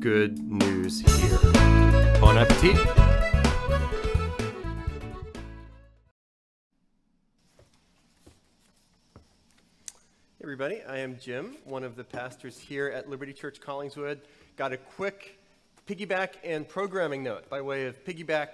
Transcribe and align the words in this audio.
good 0.00 0.38
news 0.38 1.02
here? 1.02 1.38
Bon 2.22 2.38
appetit! 2.38 2.74
Hey 2.74 2.82
everybody, 10.42 10.80
I 10.88 11.00
am 11.00 11.18
Jim, 11.18 11.56
one 11.64 11.84
of 11.84 11.96
the 11.96 12.04
pastors 12.04 12.58
here 12.58 12.88
at 12.88 13.10
Liberty 13.10 13.34
Church 13.34 13.60
Collingswood. 13.60 14.20
Got 14.56 14.72
a 14.72 14.78
quick 14.78 15.38
piggyback 15.86 16.36
and 16.42 16.66
programming 16.66 17.22
note 17.22 17.50
by 17.50 17.60
way 17.60 17.84
of 17.84 18.02
piggyback 18.02 18.48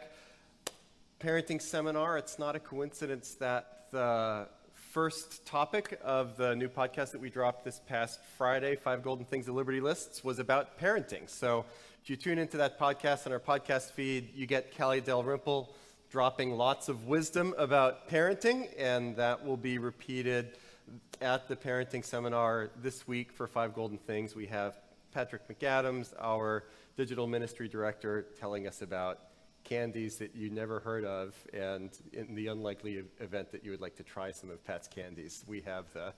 parenting 1.20 1.62
seminar. 1.62 2.18
It's 2.18 2.40
not 2.40 2.56
a 2.56 2.60
coincidence 2.60 3.34
that 3.34 3.86
the 3.92 4.48
first 4.96 5.44
topic 5.44 6.00
of 6.02 6.38
the 6.38 6.56
new 6.56 6.70
podcast 6.70 7.10
that 7.10 7.20
we 7.20 7.28
dropped 7.28 7.62
this 7.66 7.82
past 7.86 8.18
Friday, 8.38 8.74
Five 8.74 9.02
Golden 9.02 9.26
Things 9.26 9.46
of 9.46 9.54
Liberty 9.54 9.78
Lists, 9.78 10.24
was 10.24 10.38
about 10.38 10.80
parenting. 10.80 11.28
So 11.28 11.66
if 12.02 12.08
you 12.08 12.16
tune 12.16 12.38
into 12.38 12.56
that 12.56 12.80
podcast 12.80 13.26
on 13.26 13.32
our 13.34 13.38
podcast 13.38 13.90
feed, 13.90 14.34
you 14.34 14.46
get 14.46 14.74
Callie 14.74 15.02
Dalrymple 15.02 15.74
dropping 16.08 16.52
lots 16.52 16.88
of 16.88 17.06
wisdom 17.06 17.54
about 17.58 18.08
parenting, 18.08 18.70
and 18.78 19.14
that 19.16 19.44
will 19.44 19.58
be 19.58 19.76
repeated 19.76 20.56
at 21.20 21.46
the 21.46 21.56
parenting 21.56 22.02
seminar 22.02 22.70
this 22.80 23.06
week 23.06 23.32
for 23.32 23.46
Five 23.46 23.74
Golden 23.74 23.98
Things. 23.98 24.34
We 24.34 24.46
have 24.46 24.78
Patrick 25.12 25.46
McAdams, 25.46 26.14
our 26.18 26.64
digital 26.96 27.26
ministry 27.26 27.68
director, 27.68 28.28
telling 28.40 28.66
us 28.66 28.80
about 28.80 29.18
candies 29.66 30.16
that 30.16 30.34
you 30.34 30.48
never 30.48 30.80
heard 30.80 31.04
of, 31.04 31.34
and 31.52 31.90
in 32.12 32.34
the 32.34 32.46
unlikely 32.46 33.02
event 33.20 33.50
that 33.50 33.64
you 33.64 33.72
would 33.72 33.80
like 33.80 33.96
to 33.96 34.02
try 34.04 34.30
some 34.30 34.48
of 34.48 34.64
Pat's 34.64 34.86
candies, 34.86 35.44
we 35.46 35.60
have 35.62 35.84
the, 35.92 36.12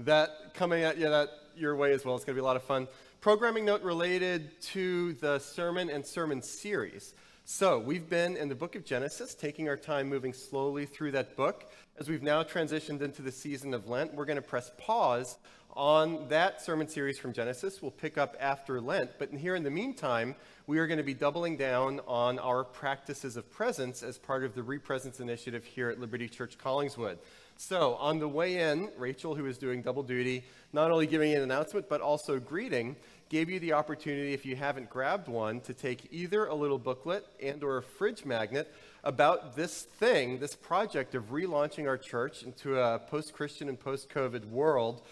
that 0.00 0.54
coming 0.54 0.84
at 0.84 0.98
you 0.98 1.08
that 1.08 1.30
your 1.56 1.74
way 1.76 1.92
as 1.92 2.04
well. 2.04 2.14
It's 2.14 2.24
going 2.24 2.36
to 2.36 2.40
be 2.40 2.44
a 2.44 2.46
lot 2.46 2.56
of 2.56 2.62
fun. 2.62 2.88
Programming 3.20 3.64
note 3.64 3.82
related 3.82 4.60
to 4.62 5.14
the 5.14 5.38
sermon 5.38 5.88
and 5.90 6.04
sermon 6.04 6.42
series. 6.42 7.14
So, 7.46 7.78
we've 7.78 8.08
been 8.08 8.36
in 8.36 8.48
the 8.48 8.54
book 8.54 8.76
of 8.76 8.84
Genesis, 8.84 9.34
taking 9.34 9.68
our 9.68 9.76
time 9.76 10.08
moving 10.08 10.32
slowly 10.32 10.86
through 10.86 11.12
that 11.12 11.36
book. 11.36 11.72
As 11.98 12.08
we've 12.08 12.22
now 12.22 12.42
transitioned 12.42 13.00
into 13.00 13.22
the 13.22 13.32
season 13.32 13.74
of 13.74 13.88
Lent, 13.88 14.14
we're 14.14 14.26
going 14.26 14.36
to 14.36 14.42
press 14.42 14.70
pause 14.78 15.38
on 15.76 16.28
that 16.28 16.60
sermon 16.60 16.88
series 16.88 17.18
from 17.18 17.32
Genesis. 17.32 17.80
We'll 17.80 17.90
pick 17.90 18.18
up 18.18 18.36
after 18.40 18.80
Lent. 18.80 19.10
But 19.18 19.32
here 19.32 19.54
in 19.54 19.62
the 19.62 19.70
meantime, 19.70 20.34
we 20.66 20.78
are 20.78 20.86
going 20.86 20.98
to 20.98 21.04
be 21.04 21.14
doubling 21.14 21.56
down 21.56 22.00
on 22.06 22.38
our 22.38 22.64
practices 22.64 23.36
of 23.36 23.50
presence 23.50 24.02
as 24.02 24.18
part 24.18 24.44
of 24.44 24.54
the 24.54 24.62
Represence 24.62 25.20
Initiative 25.20 25.64
here 25.64 25.90
at 25.90 26.00
Liberty 26.00 26.28
Church 26.28 26.58
Collingswood. 26.58 27.18
So, 27.56 27.96
on 27.96 28.18
the 28.18 28.28
way 28.28 28.56
in, 28.56 28.88
Rachel, 28.96 29.34
who 29.34 29.44
is 29.46 29.58
doing 29.58 29.82
double 29.82 30.02
duty, 30.02 30.44
not 30.72 30.90
only 30.90 31.06
giving 31.06 31.34
an 31.34 31.42
announcement, 31.42 31.88
but 31.88 32.00
also 32.00 32.38
greeting, 32.38 32.96
gave 33.28 33.50
you 33.50 33.60
the 33.60 33.74
opportunity, 33.74 34.32
if 34.32 34.46
you 34.46 34.56
haven't 34.56 34.88
grabbed 34.88 35.28
one, 35.28 35.60
to 35.60 35.74
take 35.74 36.08
either 36.10 36.46
a 36.46 36.54
little 36.54 36.78
booklet 36.78 37.26
and 37.42 37.62
or 37.62 37.76
a 37.76 37.82
fridge 37.82 38.24
magnet 38.24 38.72
about 39.04 39.56
this 39.56 39.82
thing, 39.82 40.38
this 40.38 40.54
project 40.54 41.14
of 41.14 41.30
relaunching 41.30 41.86
our 41.86 41.98
church 41.98 42.42
into 42.42 42.80
a 42.80 42.98
post-Christian 42.98 43.68
and 43.68 43.78
post-COVID 43.78 44.46
world 44.46 45.02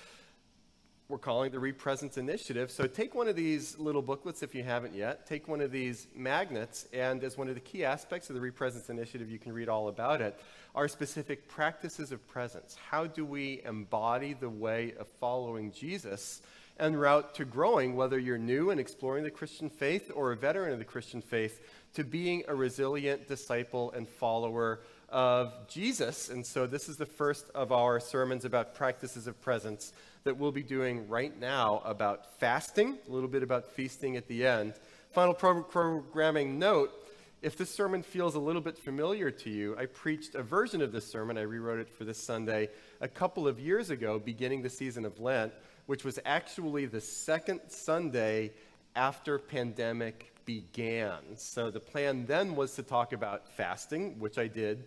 we're 1.09 1.17
calling 1.17 1.51
the 1.51 1.59
Represence 1.59 2.19
Initiative. 2.19 2.71
So 2.71 2.87
take 2.87 3.15
one 3.15 3.29
of 3.29 3.37
these 3.37 3.79
little 3.79 4.03
booklets 4.03 4.43
if 4.43 4.55
you 4.55 4.63
haven't 4.63 4.95
yet. 4.95 5.27
Take 5.27 5.49
one 5.49 5.63
of 5.63 5.73
these 5.73 6.07
magnets, 6.15 6.87
and 6.93 7.25
as 7.25 7.39
one 7.39 7.49
of 7.49 7.55
the 7.55 7.63
key 7.63 7.83
aspects 7.83 8.29
of 8.29 8.35
the 8.35 8.43
Represence 8.43 8.91
Initiative, 8.91 9.31
you 9.31 9.39
can 9.39 9.55
read 9.55 9.71
all 9.71 9.89
about 9.89 10.21
it, 10.21 10.39
are 10.75 10.87
specific 10.87 11.49
practices 11.49 12.13
of 12.13 12.29
presence. 12.29 12.77
How 12.91 13.07
do 13.07 13.25
we 13.25 13.63
embody 13.65 14.35
the 14.35 14.51
way 14.51 14.93
of 15.01 15.09
following 15.09 15.73
Jesus 15.73 16.43
en 16.79 16.95
route 16.95 17.35
to 17.37 17.47
growing, 17.47 17.97
whether 17.97 18.19
you're 18.19 18.37
new 18.37 18.69
and 18.69 18.79
exploring 18.79 19.25
the 19.25 19.31
Christian 19.31 19.71
faith 19.71 20.13
or 20.15 20.33
a 20.33 20.37
veteran 20.37 20.75
of 20.75 20.79
the 20.79 20.85
Christian 20.85 21.23
faith, 21.23 21.63
to 21.95 22.05
being 22.05 22.45
a 22.49 22.55
resilient 22.55 23.27
disciple 23.27 23.93
and 23.93 24.07
follower 24.07 24.81
of 25.09 25.55
Jesus. 25.69 26.29
And 26.29 26.45
so 26.45 26.67
this 26.67 26.87
is 26.87 26.99
the 26.99 27.07
first 27.07 27.47
of 27.55 27.73
our 27.73 27.99
sermons 27.99 28.45
about 28.45 28.75
practices 28.75 29.27
of 29.27 29.41
presence 29.41 29.95
that 30.28 30.37
we'll 30.37 30.53
be 30.53 30.62
doing 30.62 31.09
right 31.09 31.41
now 31.41 31.81
about 31.87 32.39
fasting, 32.39 32.99
a 33.09 33.11
little 33.11 33.31
bit 33.31 33.43
about 33.43 33.66
feasting 33.66 34.15
at 34.19 34.28
the 34.28 34.47
end. 34.47 34.75
Final 35.12 35.33
pro- 35.33 35.62
programming 35.62 36.59
note 36.59 36.93
if 37.41 37.56
this 37.56 37.71
sermon 37.71 38.03
feels 38.03 38.34
a 38.34 38.38
little 38.38 38.61
bit 38.61 38.77
familiar 38.77 39.31
to 39.31 39.49
you, 39.49 39.75
I 39.78 39.87
preached 39.87 40.34
a 40.34 40.43
version 40.43 40.83
of 40.83 40.93
this 40.93 41.06
sermon, 41.11 41.38
I 41.38 41.43
rewrote 41.43 41.78
it 41.78 41.88
for 41.88 42.05
this 42.05 42.19
Sunday, 42.19 42.69
a 43.00 43.09
couple 43.09 43.49
of 43.49 43.59
years 43.59 43.88
ago, 43.88 44.19
beginning 44.19 44.61
the 44.61 44.69
season 44.69 45.06
of 45.06 45.19
Lent, 45.19 45.55
which 45.87 46.05
was 46.05 46.19
actually 46.27 46.84
the 46.84 47.00
second 47.00 47.61
Sunday 47.69 48.53
after 48.97 49.38
pandemic 49.38 50.34
began. 50.44 51.21
So 51.37 51.71
the 51.71 51.81
plan 51.81 52.27
then 52.27 52.55
was 52.55 52.75
to 52.75 52.83
talk 52.83 53.15
about 53.15 53.50
fasting, 53.50 54.19
which 54.19 54.37
I 54.37 54.47
did 54.47 54.84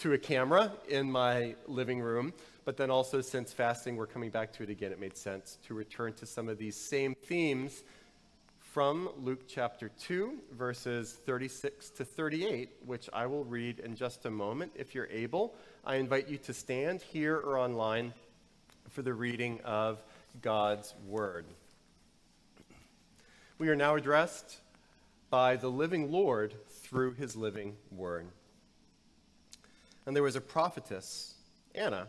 to 0.00 0.12
a 0.12 0.18
camera 0.18 0.70
in 0.86 1.10
my 1.10 1.54
living 1.66 2.00
room. 2.00 2.34
But 2.66 2.76
then 2.76 2.90
also, 2.90 3.20
since 3.20 3.52
fasting, 3.52 3.94
we're 3.94 4.08
coming 4.08 4.30
back 4.30 4.52
to 4.54 4.64
it 4.64 4.70
again, 4.70 4.90
it 4.90 4.98
made 4.98 5.16
sense 5.16 5.56
to 5.68 5.72
return 5.72 6.14
to 6.14 6.26
some 6.26 6.48
of 6.48 6.58
these 6.58 6.74
same 6.74 7.14
themes 7.14 7.84
from 8.58 9.08
Luke 9.22 9.46
chapter 9.46 9.88
2, 10.00 10.36
verses 10.50 11.12
36 11.24 11.90
to 11.90 12.04
38, 12.04 12.70
which 12.84 13.08
I 13.12 13.26
will 13.26 13.44
read 13.44 13.78
in 13.78 13.94
just 13.94 14.26
a 14.26 14.30
moment. 14.30 14.72
If 14.74 14.96
you're 14.96 15.06
able, 15.12 15.54
I 15.84 15.94
invite 15.94 16.26
you 16.26 16.38
to 16.38 16.52
stand 16.52 17.02
here 17.02 17.36
or 17.36 17.56
online 17.56 18.12
for 18.90 19.02
the 19.02 19.14
reading 19.14 19.60
of 19.64 20.02
God's 20.42 20.92
Word. 21.06 21.44
We 23.58 23.68
are 23.68 23.76
now 23.76 23.94
addressed 23.94 24.58
by 25.30 25.54
the 25.54 25.68
living 25.68 26.10
Lord 26.10 26.52
through 26.68 27.12
his 27.12 27.36
living 27.36 27.76
Word. 27.92 28.26
And 30.04 30.16
there 30.16 30.24
was 30.24 30.34
a 30.34 30.40
prophetess, 30.40 31.36
Anna 31.72 32.08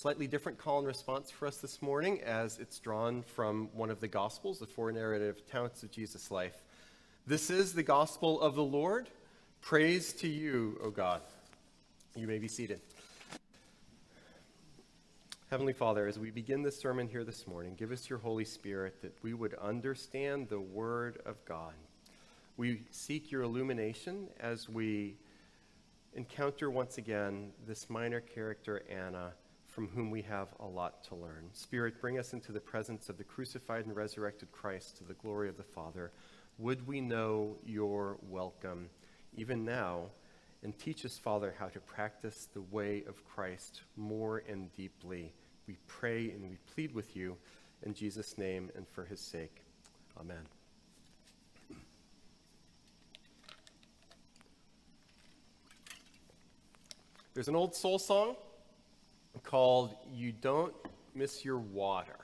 Slightly 0.00 0.28
different 0.28 0.58
call 0.58 0.78
and 0.78 0.86
response 0.86 1.28
for 1.28 1.48
us 1.48 1.56
this 1.56 1.82
morning 1.82 2.20
as 2.22 2.60
it's 2.60 2.78
drawn 2.78 3.20
from 3.20 3.68
one 3.74 3.90
of 3.90 3.98
the 3.98 4.06
Gospels, 4.06 4.60
the 4.60 4.66
four 4.66 4.92
narrative 4.92 5.42
accounts 5.48 5.82
of 5.82 5.90
Jesus' 5.90 6.30
life. 6.30 6.62
This 7.26 7.50
is 7.50 7.72
the 7.72 7.82
Gospel 7.82 8.40
of 8.40 8.54
the 8.54 8.62
Lord. 8.62 9.08
Praise 9.60 10.12
to 10.12 10.28
you, 10.28 10.78
O 10.84 10.90
God. 10.90 11.20
You 12.14 12.28
may 12.28 12.38
be 12.38 12.46
seated. 12.46 12.80
Heavenly 15.50 15.72
Father, 15.72 16.06
as 16.06 16.16
we 16.16 16.30
begin 16.30 16.62
this 16.62 16.78
sermon 16.78 17.08
here 17.08 17.24
this 17.24 17.48
morning, 17.48 17.74
give 17.76 17.90
us 17.90 18.08
your 18.08 18.20
Holy 18.20 18.44
Spirit 18.44 19.02
that 19.02 19.16
we 19.24 19.34
would 19.34 19.54
understand 19.54 20.48
the 20.48 20.60
Word 20.60 21.20
of 21.26 21.44
God. 21.44 21.74
We 22.56 22.82
seek 22.92 23.32
your 23.32 23.42
illumination 23.42 24.28
as 24.38 24.68
we 24.68 25.16
encounter 26.14 26.70
once 26.70 26.98
again 26.98 27.50
this 27.66 27.90
minor 27.90 28.20
character, 28.20 28.84
Anna 28.88 29.32
from 29.78 29.86
whom 29.94 30.10
we 30.10 30.22
have 30.22 30.48
a 30.58 30.66
lot 30.66 31.04
to 31.04 31.14
learn. 31.14 31.48
Spirit, 31.52 32.00
bring 32.00 32.18
us 32.18 32.32
into 32.32 32.50
the 32.50 32.58
presence 32.58 33.08
of 33.08 33.16
the 33.16 33.22
crucified 33.22 33.86
and 33.86 33.94
resurrected 33.94 34.50
Christ 34.50 34.96
to 34.96 35.04
the 35.04 35.14
glory 35.14 35.48
of 35.48 35.56
the 35.56 35.62
Father. 35.62 36.10
Would 36.58 36.84
we 36.84 37.00
know 37.00 37.54
your 37.64 38.18
welcome 38.28 38.88
even 39.36 39.64
now? 39.64 40.06
And 40.64 40.76
teach 40.76 41.04
us, 41.04 41.16
Father, 41.16 41.54
how 41.56 41.68
to 41.68 41.78
practice 41.78 42.48
the 42.52 42.62
way 42.72 43.04
of 43.06 43.24
Christ 43.24 43.82
more 43.96 44.42
and 44.48 44.74
deeply. 44.74 45.32
We 45.68 45.76
pray 45.86 46.32
and 46.32 46.50
we 46.50 46.58
plead 46.74 46.92
with 46.92 47.14
you 47.14 47.36
in 47.84 47.94
Jesus' 47.94 48.36
name 48.36 48.72
and 48.74 48.84
for 48.88 49.04
his 49.04 49.20
sake. 49.20 49.62
Amen. 50.18 50.42
There's 57.32 57.46
an 57.46 57.54
old 57.54 57.76
soul 57.76 58.00
song 58.00 58.34
called 59.38 59.94
You 60.12 60.32
Don't 60.32 60.74
Miss 61.14 61.44
Your 61.44 61.58
Water. 61.58 62.16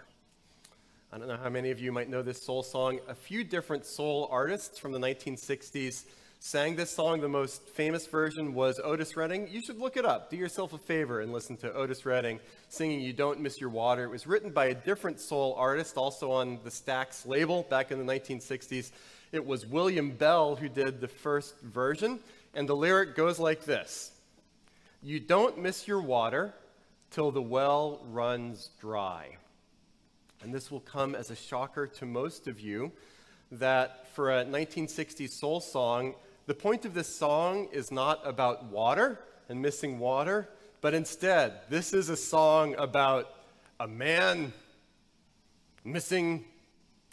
I 1.12 1.18
don't 1.18 1.28
know 1.28 1.36
how 1.36 1.48
many 1.48 1.70
of 1.70 1.78
you 1.78 1.92
might 1.92 2.08
know 2.08 2.22
this 2.22 2.42
soul 2.42 2.62
song. 2.62 2.98
A 3.08 3.14
few 3.14 3.44
different 3.44 3.86
soul 3.86 4.28
artists 4.32 4.78
from 4.78 4.92
the 4.92 4.98
1960s 4.98 6.04
sang 6.40 6.76
this 6.76 6.90
song. 6.90 7.20
The 7.20 7.28
most 7.28 7.68
famous 7.68 8.06
version 8.06 8.52
was 8.52 8.80
Otis 8.82 9.16
Redding. 9.16 9.48
You 9.48 9.62
should 9.62 9.78
look 9.78 9.96
it 9.96 10.04
up. 10.04 10.28
Do 10.30 10.36
yourself 10.36 10.72
a 10.72 10.78
favor 10.78 11.20
and 11.20 11.32
listen 11.32 11.56
to 11.58 11.72
Otis 11.72 12.04
Redding 12.04 12.40
singing 12.68 13.00
You 13.00 13.12
Don't 13.12 13.40
Miss 13.40 13.60
Your 13.60 13.70
Water. 13.70 14.04
It 14.04 14.10
was 14.10 14.26
written 14.26 14.50
by 14.50 14.66
a 14.66 14.74
different 14.74 15.20
soul 15.20 15.54
artist, 15.56 15.96
also 15.96 16.32
on 16.32 16.58
the 16.64 16.70
Stax 16.70 17.26
label 17.26 17.64
back 17.70 17.92
in 17.92 18.04
the 18.04 18.12
1960s. 18.12 18.90
It 19.30 19.46
was 19.46 19.66
William 19.66 20.10
Bell 20.10 20.56
who 20.56 20.68
did 20.68 21.00
the 21.00 21.08
first 21.08 21.60
version, 21.60 22.20
and 22.54 22.68
the 22.68 22.76
lyric 22.76 23.14
goes 23.14 23.38
like 23.38 23.64
this 23.64 24.12
You 25.02 25.20
don't 25.20 25.58
miss 25.58 25.86
your 25.86 26.00
water 26.00 26.54
till 27.14 27.30
the 27.30 27.40
well 27.40 28.00
runs 28.10 28.70
dry. 28.80 29.36
And 30.42 30.52
this 30.52 30.68
will 30.68 30.80
come 30.80 31.14
as 31.14 31.30
a 31.30 31.36
shocker 31.36 31.86
to 31.86 32.04
most 32.04 32.48
of 32.48 32.58
you 32.58 32.90
that 33.52 34.08
for 34.14 34.32
a 34.32 34.44
1960s 34.44 35.30
soul 35.30 35.60
song, 35.60 36.16
the 36.46 36.54
point 36.54 36.84
of 36.84 36.92
this 36.92 37.06
song 37.06 37.68
is 37.72 37.92
not 37.92 38.20
about 38.24 38.64
water 38.64 39.20
and 39.48 39.62
missing 39.62 40.00
water, 40.00 40.48
but 40.80 40.92
instead, 40.92 41.60
this 41.70 41.94
is 41.94 42.08
a 42.08 42.16
song 42.16 42.74
about 42.78 43.32
a 43.78 43.86
man 43.86 44.52
missing 45.84 46.44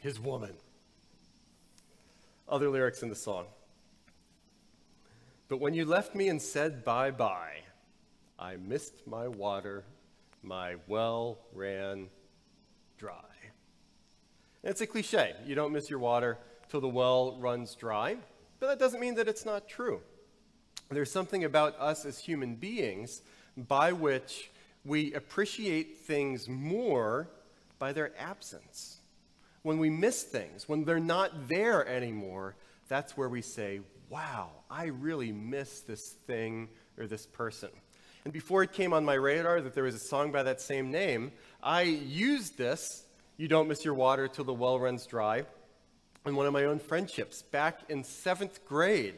his 0.02 0.20
woman. 0.20 0.54
Other 2.50 2.70
lyrics 2.70 3.04
in 3.04 3.10
the 3.10 3.16
song. 3.16 3.46
But 5.48 5.60
when 5.60 5.76
you 5.76 5.86
left 5.86 6.16
me 6.16 6.28
and 6.28 6.42
said 6.42 6.84
bye 6.84 7.12
bye, 7.12 7.62
I 8.42 8.58
missed 8.58 9.06
my 9.06 9.28
water, 9.28 9.84
my 10.42 10.76
well 10.88 11.38
ran 11.54 12.08
dry. 12.98 13.14
it's 14.64 14.82
a 14.82 14.88
cliche. 14.88 15.36
You 15.46 15.54
don't 15.54 15.72
miss 15.72 15.92
your 15.92 16.00
water 16.00 16.40
till 16.68 16.82
the 16.82 16.90
well 16.90 17.38
runs 17.40 17.76
dry. 17.76 18.18
But 18.60 18.68
that 18.68 18.80
doesn't 18.80 19.00
mean 19.00 19.14
that 19.16 19.28
it's 19.28 19.46
not 19.46 19.68
true. 19.70 20.02
There's 20.90 21.12
something 21.12 21.44
about 21.44 21.80
us 21.80 22.04
as 22.04 22.18
human 22.18 22.56
beings 22.56 23.22
by 23.56 23.92
which 23.92 24.50
we 24.84 25.14
appreciate 25.14 26.00
things 26.00 26.50
more 26.50 27.30
by 27.78 27.94
their 27.94 28.12
absence. 28.20 28.98
When 29.62 29.78
we 29.78 29.92
miss 29.92 30.24
things, 30.24 30.68
when 30.68 30.84
they're 30.84 31.00
not 31.00 31.48
there 31.48 31.88
anymore, 31.88 32.56
that's 32.88 33.16
where 33.16 33.30
we 33.30 33.44
say, 33.44 33.82
wow, 34.10 34.50
I 34.70 34.86
really 34.86 35.32
miss 35.32 35.82
this 35.82 36.10
thing 36.10 36.70
or 36.98 37.06
this 37.06 37.28
person. 37.28 37.70
And 38.24 38.32
before 38.32 38.62
it 38.62 38.72
came 38.72 38.94
on 38.94 39.04
my 39.04 39.16
radar 39.16 39.62
that 39.62 39.74
there 39.74 39.84
was 39.84 39.96
a 39.96 40.00
song 40.00 40.32
by 40.32 40.44
that 40.44 40.62
same 40.62 40.92
name, 40.92 41.32
I 41.64 41.82
used 41.82 42.56
this, 42.56 43.04
You 43.38 43.48
Don't 43.48 43.68
Miss 43.68 43.84
Your 43.84 43.96
Water 43.96 44.28
Till 44.28 44.46
the 44.46 44.54
Well 44.54 44.80
Runs 44.80 45.08
Dry, 45.08 45.44
in 46.28 46.36
one 46.36 46.46
of 46.46 46.54
my 46.54 46.66
own 46.66 46.78
friendships 46.78 47.42
back 47.42 47.80
in 47.90 48.04
seventh 48.04 48.64
grade. 48.64 49.16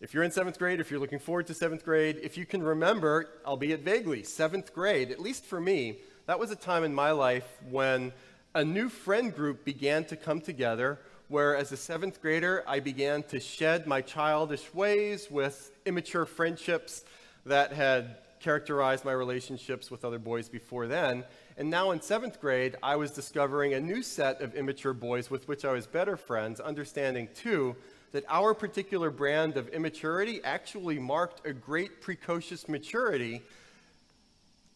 If 0.00 0.14
you're 0.14 0.24
in 0.24 0.32
seventh 0.32 0.58
grade, 0.58 0.80
if 0.80 0.90
you're 0.90 0.98
looking 0.98 1.20
forward 1.20 1.46
to 1.46 1.54
seventh 1.54 1.84
grade, 1.84 2.18
if 2.24 2.36
you 2.36 2.44
can 2.44 2.60
remember, 2.60 3.28
albeit 3.46 3.82
vaguely, 3.82 4.24
seventh 4.24 4.74
grade, 4.74 5.12
at 5.12 5.20
least 5.20 5.44
for 5.44 5.60
me, 5.60 5.98
that 6.26 6.40
was 6.40 6.50
a 6.50 6.56
time 6.56 6.82
in 6.82 6.92
my 6.92 7.12
life 7.12 7.46
when 7.70 8.12
a 8.52 8.64
new 8.64 8.88
friend 8.88 9.32
group 9.32 9.64
began 9.64 10.04
to 10.06 10.16
come 10.16 10.40
together 10.40 10.98
where 11.28 11.56
as 11.56 11.70
a 11.70 11.76
seventh 11.76 12.20
grader, 12.20 12.64
I 12.66 12.80
began 12.80 13.22
to 13.24 13.38
shed 13.38 13.86
my 13.86 14.02
childish 14.02 14.74
ways 14.74 15.30
with 15.30 15.70
immature 15.86 16.26
friendships 16.26 17.04
that 17.46 17.72
had 17.72 18.18
characterized 18.40 19.04
my 19.04 19.12
relationships 19.12 19.90
with 19.90 20.04
other 20.04 20.18
boys 20.18 20.48
before 20.48 20.86
then. 20.86 21.24
And 21.56 21.70
now 21.70 21.92
in 21.92 22.00
seventh 22.00 22.40
grade, 22.40 22.76
I 22.82 22.96
was 22.96 23.12
discovering 23.12 23.74
a 23.74 23.80
new 23.80 24.02
set 24.02 24.40
of 24.40 24.54
immature 24.54 24.92
boys 24.92 25.30
with 25.30 25.46
which 25.48 25.64
I 25.64 25.72
was 25.72 25.86
better 25.86 26.16
friends, 26.16 26.60
understanding 26.60 27.28
too 27.34 27.76
that 28.10 28.24
our 28.28 28.52
particular 28.52 29.10
brand 29.10 29.56
of 29.56 29.68
immaturity 29.68 30.42
actually 30.44 30.98
marked 30.98 31.46
a 31.46 31.52
great 31.52 32.00
precocious 32.00 32.68
maturity 32.68 33.42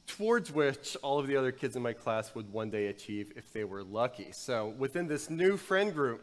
towards 0.06 0.52
which 0.52 0.96
all 1.02 1.18
of 1.18 1.26
the 1.26 1.36
other 1.36 1.52
kids 1.52 1.76
in 1.76 1.82
my 1.82 1.92
class 1.92 2.34
would 2.34 2.50
one 2.52 2.70
day 2.70 2.86
achieve 2.86 3.32
if 3.36 3.52
they 3.52 3.64
were 3.64 3.82
lucky. 3.82 4.28
So 4.32 4.74
within 4.78 5.08
this 5.08 5.28
new 5.28 5.56
friend 5.56 5.92
group, 5.92 6.22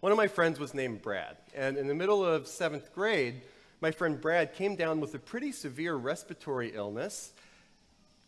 one 0.00 0.12
of 0.12 0.18
my 0.18 0.28
friends 0.28 0.60
was 0.60 0.74
named 0.74 1.02
Brad. 1.02 1.36
And 1.54 1.76
in 1.76 1.88
the 1.88 1.94
middle 1.94 2.24
of 2.24 2.46
seventh 2.46 2.94
grade, 2.94 3.42
my 3.80 3.90
friend 3.90 4.20
Brad 4.20 4.54
came 4.54 4.76
down 4.76 5.00
with 5.00 5.14
a 5.14 5.18
pretty 5.18 5.52
severe 5.52 5.94
respiratory 5.94 6.72
illness 6.74 7.32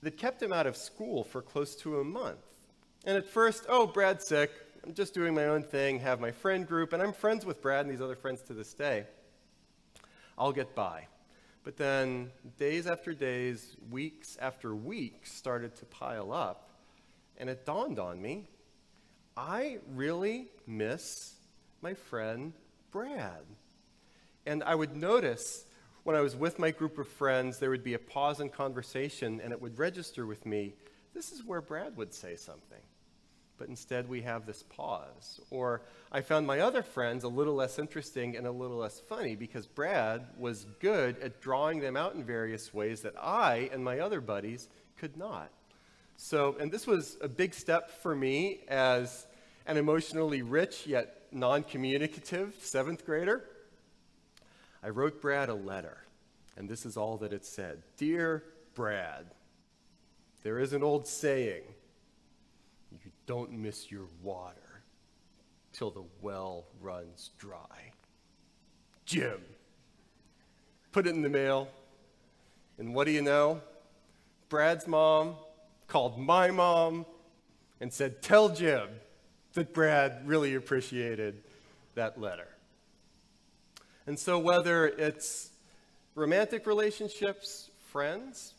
that 0.02 0.16
kept 0.16 0.42
him 0.42 0.52
out 0.52 0.66
of 0.66 0.76
school 0.76 1.24
for 1.24 1.42
close 1.42 1.76
to 1.76 2.00
a 2.00 2.04
month. 2.04 2.44
And 3.04 3.16
at 3.16 3.26
first, 3.26 3.66
oh, 3.68 3.86
Brad's 3.86 4.26
sick. 4.26 4.50
I'm 4.84 4.94
just 4.94 5.14
doing 5.14 5.34
my 5.34 5.46
own 5.46 5.62
thing, 5.62 6.00
have 6.00 6.20
my 6.20 6.32
friend 6.32 6.66
group, 6.66 6.92
and 6.92 7.02
I'm 7.02 7.12
friends 7.12 7.46
with 7.46 7.62
Brad 7.62 7.86
and 7.86 7.94
these 7.94 8.00
other 8.00 8.16
friends 8.16 8.42
to 8.42 8.54
this 8.54 8.74
day. 8.74 9.04
I'll 10.36 10.52
get 10.52 10.74
by. 10.74 11.06
But 11.64 11.76
then 11.76 12.32
days 12.58 12.88
after 12.88 13.14
days, 13.14 13.76
weeks 13.90 14.36
after 14.40 14.74
weeks 14.74 15.32
started 15.32 15.76
to 15.76 15.84
pile 15.84 16.32
up, 16.32 16.70
and 17.38 17.48
it 17.48 17.64
dawned 17.64 17.98
on 17.98 18.20
me 18.20 18.48
I 19.36 19.78
really 19.94 20.48
miss 20.66 21.34
my 21.80 21.94
friend 21.94 22.52
Brad. 22.90 23.44
And 24.46 24.62
I 24.62 24.74
would 24.74 24.96
notice 24.96 25.64
when 26.04 26.16
I 26.16 26.20
was 26.20 26.34
with 26.34 26.58
my 26.58 26.70
group 26.70 26.98
of 26.98 27.06
friends, 27.06 27.58
there 27.58 27.70
would 27.70 27.84
be 27.84 27.94
a 27.94 27.98
pause 27.98 28.40
in 28.40 28.48
conversation, 28.48 29.40
and 29.42 29.52
it 29.52 29.62
would 29.62 29.78
register 29.78 30.26
with 30.26 30.44
me 30.44 30.74
this 31.14 31.30
is 31.30 31.44
where 31.44 31.60
Brad 31.60 31.96
would 31.96 32.14
say 32.14 32.36
something. 32.36 32.80
But 33.58 33.68
instead, 33.68 34.08
we 34.08 34.22
have 34.22 34.46
this 34.46 34.62
pause. 34.62 35.40
Or 35.50 35.82
I 36.10 36.20
found 36.22 36.46
my 36.46 36.60
other 36.60 36.82
friends 36.82 37.22
a 37.22 37.28
little 37.28 37.54
less 37.54 37.78
interesting 37.78 38.36
and 38.36 38.46
a 38.46 38.50
little 38.50 38.78
less 38.78 38.98
funny 38.98 39.36
because 39.36 39.66
Brad 39.66 40.26
was 40.38 40.66
good 40.80 41.18
at 41.20 41.40
drawing 41.40 41.80
them 41.80 41.96
out 41.96 42.14
in 42.14 42.24
various 42.24 42.72
ways 42.74 43.02
that 43.02 43.14
I 43.20 43.70
and 43.72 43.84
my 43.84 44.00
other 44.00 44.20
buddies 44.20 44.68
could 44.96 45.16
not. 45.16 45.50
So, 46.16 46.56
and 46.58 46.72
this 46.72 46.86
was 46.86 47.18
a 47.20 47.28
big 47.28 47.54
step 47.54 47.90
for 48.02 48.16
me 48.16 48.60
as 48.68 49.26
an 49.66 49.76
emotionally 49.76 50.42
rich 50.42 50.86
yet 50.86 51.22
non 51.30 51.62
communicative 51.62 52.56
seventh 52.60 53.04
grader. 53.04 53.44
I 54.82 54.88
wrote 54.88 55.20
Brad 55.20 55.48
a 55.48 55.54
letter, 55.54 55.98
and 56.56 56.68
this 56.68 56.84
is 56.84 56.96
all 56.96 57.16
that 57.18 57.32
it 57.32 57.44
said 57.44 57.82
Dear 57.96 58.42
Brad, 58.74 59.26
there 60.42 60.58
is 60.58 60.72
an 60.72 60.82
old 60.82 61.06
saying 61.06 61.62
you 62.90 63.10
don't 63.26 63.52
miss 63.52 63.90
your 63.90 64.06
water 64.22 64.82
till 65.72 65.90
the 65.90 66.04
well 66.20 66.64
runs 66.80 67.30
dry. 67.38 67.92
Jim. 69.04 69.40
Put 70.90 71.06
it 71.06 71.14
in 71.14 71.22
the 71.22 71.28
mail, 71.28 71.68
and 72.78 72.94
what 72.94 73.06
do 73.06 73.12
you 73.12 73.22
know? 73.22 73.62
Brad's 74.50 74.86
mom 74.86 75.36
called 75.88 76.18
my 76.18 76.50
mom 76.50 77.06
and 77.80 77.90
said, 77.90 78.20
Tell 78.20 78.50
Jim 78.50 78.88
that 79.54 79.72
Brad 79.72 80.26
really 80.26 80.54
appreciated 80.54 81.42
that 81.94 82.20
letter. 82.20 82.48
And 84.06 84.18
so, 84.18 84.38
whether 84.38 84.86
it's 84.86 85.50
romantic 86.14 86.66
relationships, 86.66 87.70
friends, 87.90 88.54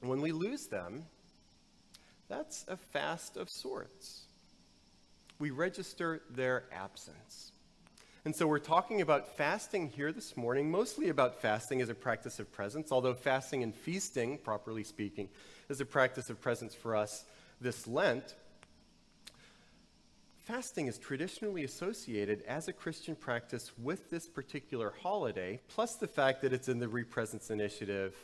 when 0.00 0.20
we 0.20 0.32
lose 0.32 0.66
them, 0.66 1.04
that's 2.28 2.64
a 2.68 2.76
fast 2.76 3.36
of 3.36 3.48
sorts. 3.48 4.24
We 5.38 5.50
register 5.50 6.22
their 6.30 6.64
absence. 6.72 7.52
And 8.24 8.34
so 8.34 8.46
we're 8.46 8.58
talking 8.58 9.02
about 9.02 9.36
fasting 9.36 9.90
here 9.90 10.10
this 10.10 10.36
morning, 10.36 10.70
mostly 10.70 11.10
about 11.10 11.42
fasting 11.42 11.82
as 11.82 11.90
a 11.90 11.94
practice 11.94 12.38
of 12.38 12.50
presence, 12.50 12.90
although 12.90 13.12
fasting 13.12 13.62
and 13.62 13.74
feasting, 13.74 14.38
properly 14.38 14.82
speaking, 14.82 15.28
is 15.68 15.80
a 15.80 15.84
practice 15.84 16.30
of 16.30 16.40
presence 16.40 16.74
for 16.74 16.96
us 16.96 17.24
this 17.60 17.86
Lent. 17.86 18.34
Fasting 20.44 20.88
is 20.88 20.98
traditionally 20.98 21.64
associated 21.64 22.42
as 22.46 22.68
a 22.68 22.72
Christian 22.74 23.16
practice 23.16 23.72
with 23.78 24.10
this 24.10 24.28
particular 24.28 24.92
holiday, 25.02 25.58
plus 25.68 25.94
the 25.94 26.06
fact 26.06 26.42
that 26.42 26.52
it's 26.52 26.68
in 26.68 26.78
the 26.78 26.86
Represence 26.86 27.50
Initiative 27.50 28.14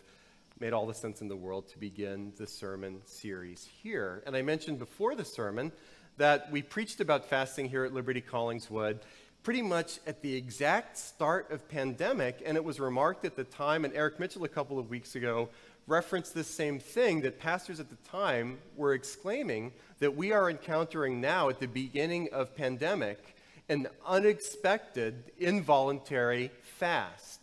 made 0.58 0.74
all 0.74 0.86
the 0.86 0.92
sense 0.92 1.22
in 1.22 1.28
the 1.28 1.36
world 1.36 1.66
to 1.70 1.78
begin 1.78 2.34
the 2.36 2.46
sermon 2.46 3.00
series 3.06 3.66
here. 3.82 4.22
And 4.26 4.36
I 4.36 4.42
mentioned 4.42 4.78
before 4.78 5.14
the 5.14 5.24
sermon 5.24 5.72
that 6.18 6.52
we 6.52 6.60
preached 6.60 7.00
about 7.00 7.24
fasting 7.24 7.70
here 7.70 7.86
at 7.86 7.94
Liberty 7.94 8.20
Collingswood 8.20 8.98
pretty 9.42 9.62
much 9.62 9.98
at 10.06 10.20
the 10.20 10.34
exact 10.34 10.98
start 10.98 11.50
of 11.50 11.66
pandemic, 11.70 12.42
and 12.44 12.58
it 12.58 12.64
was 12.64 12.78
remarked 12.78 13.24
at 13.24 13.34
the 13.34 13.44
time, 13.44 13.86
and 13.86 13.94
Eric 13.94 14.20
Mitchell 14.20 14.44
a 14.44 14.48
couple 14.48 14.78
of 14.78 14.90
weeks 14.90 15.14
ago 15.14 15.48
referenced 15.90 16.34
this 16.34 16.46
same 16.46 16.78
thing 16.78 17.20
that 17.22 17.40
pastors 17.40 17.80
at 17.80 17.90
the 17.90 18.08
time 18.08 18.58
were 18.76 18.94
exclaiming 18.94 19.72
that 19.98 20.16
we 20.16 20.32
are 20.32 20.48
encountering 20.48 21.20
now 21.20 21.48
at 21.48 21.58
the 21.58 21.66
beginning 21.66 22.28
of 22.32 22.54
pandemic 22.54 23.36
an 23.68 23.86
unexpected 24.06 25.30
involuntary 25.38 26.50
fast 26.62 27.40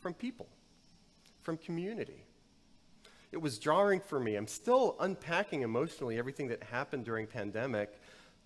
from 0.00 0.14
people 0.14 0.48
from 1.42 1.56
community. 1.56 2.24
It 3.32 3.38
was 3.38 3.58
jarring 3.58 4.00
for 4.00 4.20
me. 4.20 4.36
I'm 4.36 4.46
still 4.46 4.96
unpacking 5.00 5.62
emotionally 5.62 6.18
everything 6.18 6.48
that 6.48 6.62
happened 6.62 7.04
during 7.04 7.26
pandemic 7.26 7.90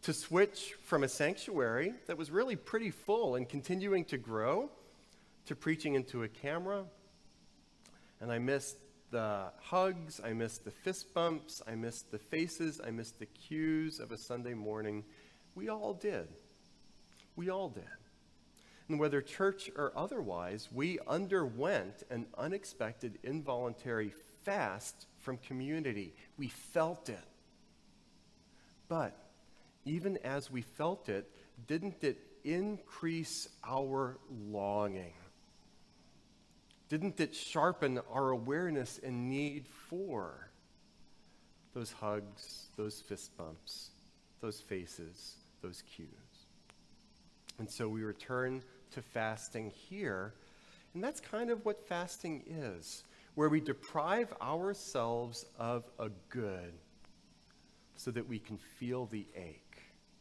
to 0.03 0.13
switch 0.13 0.75
from 0.85 1.05
a 1.05 1.09
sanctuary 1.09 1.95
that 2.07 2.17
was 2.17 2.31
really 2.31 2.57
pretty 2.57 2.91
full 2.91 3.37
and 3.37 3.49
continuing 3.49 4.05
to 4.07 4.19
grow 4.19 4.71
to 5.47 5.55
preaching 5.55 5.95
into 5.95 6.23
a 6.23 6.29
camera. 6.29 6.85
And 8.23 8.31
I 8.31 8.39
missed 8.39 8.77
the 9.11 9.51
hugs, 9.61 10.21
I 10.25 10.33
missed 10.33 10.65
the 10.65 10.71
fist 10.71 11.13
bumps, 11.13 11.61
I 11.67 11.75
missed 11.75 12.13
the 12.13 12.19
faces, 12.19 12.81
I 12.83 12.93
missed 12.93 13.19
the 13.19 13.27
cues 13.27 13.99
of 13.99 14.13
a 14.13 14.17
Sunday 14.17 14.55
morning. 14.55 15.03
We 15.57 15.69
all 15.69 15.93
did. 15.93 16.29
We 17.35 17.51
all 17.51 17.69
did. 17.69 17.83
And 18.89 19.01
whether 19.01 19.21
church 19.21 19.71
or 19.77 19.93
otherwise, 19.97 20.69
we 20.73 21.01
underwent 21.09 22.05
an 22.11 22.27
unexpected, 22.39 23.19
involuntary 23.25 24.13
fast 24.45 25.07
from 25.19 25.37
community. 25.39 26.15
We 26.39 26.49
felt 26.49 27.09
it. 27.09 27.25
But 28.89 29.19
even 29.85 30.19
as 30.19 30.49
we 30.49 30.63
felt 30.63 31.09
it, 31.09 31.29
didn't 31.67 32.05
it 32.05 32.19
increase 32.45 33.49
our 33.65 34.19
longing? 34.31 35.15
Didn't 36.93 37.21
it 37.21 37.35
sharpen 37.35 38.01
our 38.13 38.33
awareness 38.33 39.01
and 39.03 39.31
need 39.31 39.67
for 39.67 40.51
those 41.73 41.91
hugs, 41.91 42.67
those 42.77 43.01
fist 43.01 43.35
bumps, 43.39 43.93
those 44.43 44.61
faces, 44.61 45.37
those 45.63 45.83
cues? 45.91 46.09
And 47.59 47.71
so 47.71 47.89
we 47.89 48.03
return 48.03 48.63
to 48.91 49.01
fasting 49.01 49.71
here. 49.71 50.35
And 50.93 51.03
that's 51.03 51.19
kind 51.19 51.49
of 51.49 51.65
what 51.65 51.89
fasting 51.89 52.45
is, 52.47 53.05
where 53.37 53.49
we 53.49 53.63
deprive 53.63 54.31
ourselves 54.43 55.47
of 55.59 55.85
a 55.99 56.11
good 56.29 56.75
so 57.97 58.11
that 58.11 58.29
we 58.29 58.39
can 58.39 58.59
feel 58.59 59.07
the 59.07 59.25
ache 59.35 59.81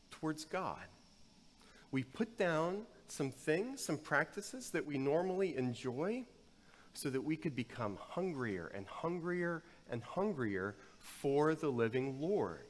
towards 0.09 0.45
God. 0.45 0.87
We 1.91 2.03
put 2.03 2.37
down 2.37 2.83
some 3.09 3.29
things, 3.29 3.83
some 3.83 3.97
practices 3.97 4.69
that 4.69 4.85
we 4.85 4.97
normally 4.97 5.57
enjoy 5.57 6.23
so 6.93 7.09
that 7.09 7.21
we 7.21 7.35
could 7.35 7.55
become 7.55 7.97
hungrier 7.99 8.71
and 8.75 8.85
hungrier 8.87 9.63
and 9.89 10.03
hungrier 10.03 10.75
for 10.97 11.55
the 11.55 11.69
living 11.69 12.19
Lord. 12.19 12.65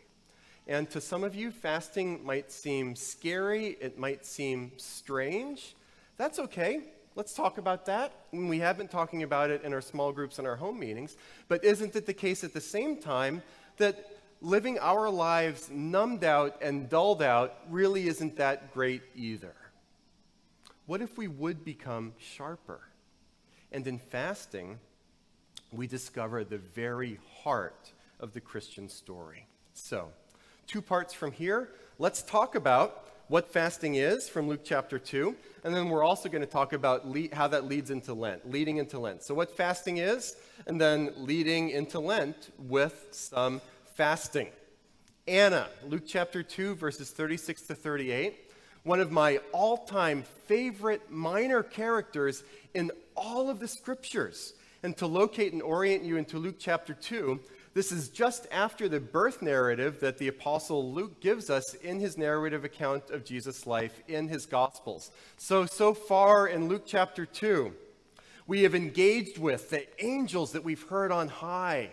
And 0.68 0.90
to 0.92 1.02
some 1.02 1.24
of 1.24 1.36
you, 1.36 1.52
fasting 1.52 2.24
might 2.24 2.52
seem 2.52 2.96
scary, 2.96 3.78
it 3.82 3.98
might 3.98 4.26
seem 4.26 4.74
strange. 4.78 5.76
That's 6.18 6.40
okay. 6.40 6.82
Let's 7.16 7.34
talk 7.34 7.58
about 7.58 7.88
that. 7.88 8.14
We 8.32 8.60
have 8.60 8.78
been 8.78 8.88
talking 8.88 9.24
about 9.24 9.50
it 9.50 9.64
in 9.64 9.74
our 9.74 9.82
small 9.82 10.14
groups 10.14 10.40
and 10.40 10.48
our 10.48 10.56
home 10.56 10.80
meetings. 10.80 11.18
But 11.48 11.64
isn't 11.66 11.96
it 11.96 12.06
the 12.06 12.14
case 12.14 12.44
at 12.44 12.54
the 12.54 12.62
same 12.62 13.02
time 13.02 13.44
that 13.78 14.12
living 14.40 14.80
our 14.80 15.10
lives 15.10 15.70
numbed 15.70 16.24
out 16.24 16.62
and 16.62 16.88
dulled 16.88 17.22
out 17.22 17.56
really 17.70 18.08
isn't 18.08 18.38
that 18.38 18.74
great 18.74 19.02
either? 19.16 19.56
What 20.86 21.02
if 21.02 21.18
we 21.18 21.28
would 21.28 21.66
become 21.66 22.14
sharper? 22.18 22.82
And 23.72 23.88
in 23.88 24.00
fasting, 24.00 24.80
we 25.72 25.88
discover 25.88 26.44
the 26.44 26.58
very 26.58 27.20
heart 27.44 27.92
of 28.20 28.34
the 28.34 28.42
Christian 28.42 28.90
story. 28.90 29.48
So, 29.74 30.10
two 30.68 30.82
parts 30.82 31.14
from 31.14 31.32
here. 31.32 31.70
Let's 31.98 32.22
talk 32.22 32.56
about 32.56 33.06
what 33.30 33.48
fasting 33.48 33.96
is 33.96 34.28
from 34.28 34.50
Luke 34.50 34.62
chapter 34.66 35.00
2, 35.00 35.34
and 35.64 35.74
then 35.74 35.88
we're 35.88 36.04
also 36.04 36.28
going 36.28 36.42
to 36.42 36.50
talk 36.50 36.74
about 36.74 37.08
le- 37.08 37.34
how 37.34 37.48
that 37.48 37.66
leads 37.66 37.90
into 37.90 38.14
Lent, 38.14 38.50
leading 38.50 38.78
into 38.78 39.00
Lent. 39.00 39.24
So, 39.24 39.34
what 39.34 39.56
fasting 39.56 39.98
is, 39.98 40.36
and 40.68 40.80
then 40.80 41.14
leading 41.16 41.70
into 41.70 42.00
Lent 42.00 42.52
with 42.60 43.08
some 43.12 43.62
fasting. 43.96 44.50
Anna, 45.28 45.70
Luke 45.88 46.04
chapter 46.06 46.44
2, 46.44 46.76
verses 46.76 47.12
36 47.12 47.62
to 47.64 47.76
38, 47.76 48.52
one 48.84 49.00
of 49.00 49.12
my 49.12 49.40
all 49.54 49.78
time 49.78 50.24
favorite 50.48 51.10
minor 51.10 51.64
characters 51.64 52.44
in 52.74 52.92
all 53.16 53.50
of 53.50 53.60
the 53.60 53.68
scriptures. 53.68 54.54
And 54.84 54.98
to 54.98 55.08
locate 55.08 55.54
and 55.54 55.62
orient 55.62 56.04
you 56.04 56.18
into 56.18 56.38
Luke 56.38 56.56
chapter 56.58 56.94
2, 56.94 57.40
this 57.74 57.92
is 57.92 58.10
just 58.10 58.48
after 58.52 58.90
the 58.90 59.00
birth 59.00 59.42
narrative 59.42 60.00
that 60.02 60.18
the 60.18 60.28
Apostle 60.28 60.92
Luke 60.92 61.22
gives 61.22 61.50
us 61.50 61.74
in 61.76 62.00
his 62.00 62.18
narrative 62.18 62.66
account 62.66 63.10
of 63.12 63.24
Jesus' 63.24 63.66
life 63.66 64.02
in 64.08 64.28
his 64.28 64.46
Gospels. 64.46 65.12
So, 65.38 65.66
so 65.66 65.94
far 65.94 66.48
in 66.48 66.68
Luke 66.68 66.84
chapter 66.86 67.26
2, 67.26 67.74
we 68.48 68.64
have 68.64 68.76
engaged 68.76 69.38
with 69.38 69.70
the 69.70 69.86
angels 70.04 70.52
that 70.52 70.64
we've 70.64 70.84
heard 70.90 71.12
on 71.12 71.30
high. 71.30 71.92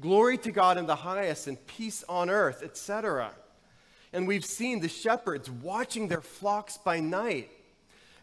Glory 0.00 0.38
to 0.38 0.50
God 0.50 0.78
in 0.78 0.86
the 0.86 0.96
highest 0.96 1.46
and 1.46 1.66
peace 1.66 2.02
on 2.08 2.30
earth, 2.30 2.62
etc. 2.62 3.32
And 4.12 4.26
we've 4.26 4.44
seen 4.44 4.80
the 4.80 4.88
shepherds 4.88 5.50
watching 5.50 6.08
their 6.08 6.22
flocks 6.22 6.78
by 6.78 7.00
night. 7.00 7.50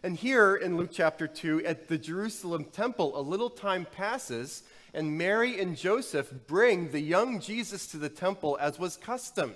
And 0.04 0.16
here 0.16 0.54
in 0.54 0.76
Luke 0.76 0.90
chapter 0.92 1.26
2, 1.26 1.64
at 1.64 1.88
the 1.88 1.98
Jerusalem 1.98 2.66
temple, 2.66 3.18
a 3.18 3.20
little 3.20 3.50
time 3.50 3.84
passes 3.84 4.62
and 4.94 5.18
Mary 5.18 5.60
and 5.60 5.76
Joseph 5.76 6.32
bring 6.46 6.92
the 6.92 7.00
young 7.00 7.40
Jesus 7.40 7.88
to 7.88 7.96
the 7.96 8.08
temple 8.08 8.56
as 8.60 8.78
was 8.78 8.96
custom. 8.96 9.54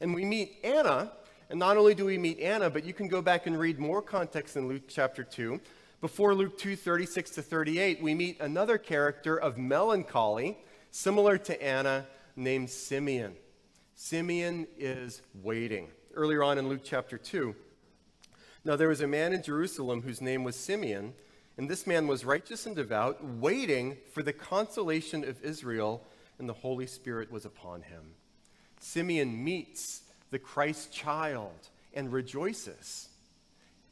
And 0.00 0.14
we 0.14 0.26
meet 0.26 0.58
Anna, 0.62 1.12
and 1.48 1.58
not 1.58 1.78
only 1.78 1.94
do 1.94 2.04
we 2.04 2.18
meet 2.18 2.40
Anna, 2.40 2.68
but 2.68 2.84
you 2.84 2.92
can 2.92 3.08
go 3.08 3.22
back 3.22 3.46
and 3.46 3.58
read 3.58 3.78
more 3.78 4.02
context 4.02 4.54
in 4.56 4.68
Luke 4.68 4.82
chapter 4.86 5.24
2. 5.24 5.58
Before 6.02 6.34
Luke 6.34 6.58
2 6.58 6.76
36 6.76 7.30
to 7.30 7.42
38, 7.42 8.02
we 8.02 8.14
meet 8.14 8.38
another 8.40 8.76
character 8.76 9.38
of 9.38 9.56
melancholy, 9.56 10.58
similar 10.90 11.38
to 11.38 11.62
Anna, 11.62 12.06
named 12.36 12.68
Simeon. 12.68 13.34
Simeon 13.94 14.66
is 14.78 15.22
waiting. 15.42 15.88
Earlier 16.14 16.42
on 16.42 16.58
in 16.58 16.68
Luke 16.68 16.82
chapter 16.84 17.16
2, 17.16 17.54
now 18.64 18.76
there 18.76 18.88
was 18.88 19.00
a 19.00 19.06
man 19.06 19.32
in 19.32 19.42
Jerusalem 19.42 20.02
whose 20.02 20.20
name 20.20 20.44
was 20.44 20.56
Simeon 20.56 21.14
and 21.60 21.68
this 21.68 21.86
man 21.86 22.06
was 22.06 22.24
righteous 22.24 22.64
and 22.64 22.74
devout, 22.74 23.22
waiting 23.22 23.98
for 24.14 24.22
the 24.22 24.32
consolation 24.32 25.24
of 25.24 25.44
Israel, 25.44 26.02
and 26.38 26.48
the 26.48 26.54
Holy 26.54 26.86
Spirit 26.86 27.30
was 27.30 27.44
upon 27.44 27.82
him. 27.82 28.14
Simeon 28.80 29.44
meets 29.44 30.00
the 30.30 30.38
Christ 30.38 30.90
child 30.90 31.68
and 31.92 32.10
rejoices, 32.10 33.10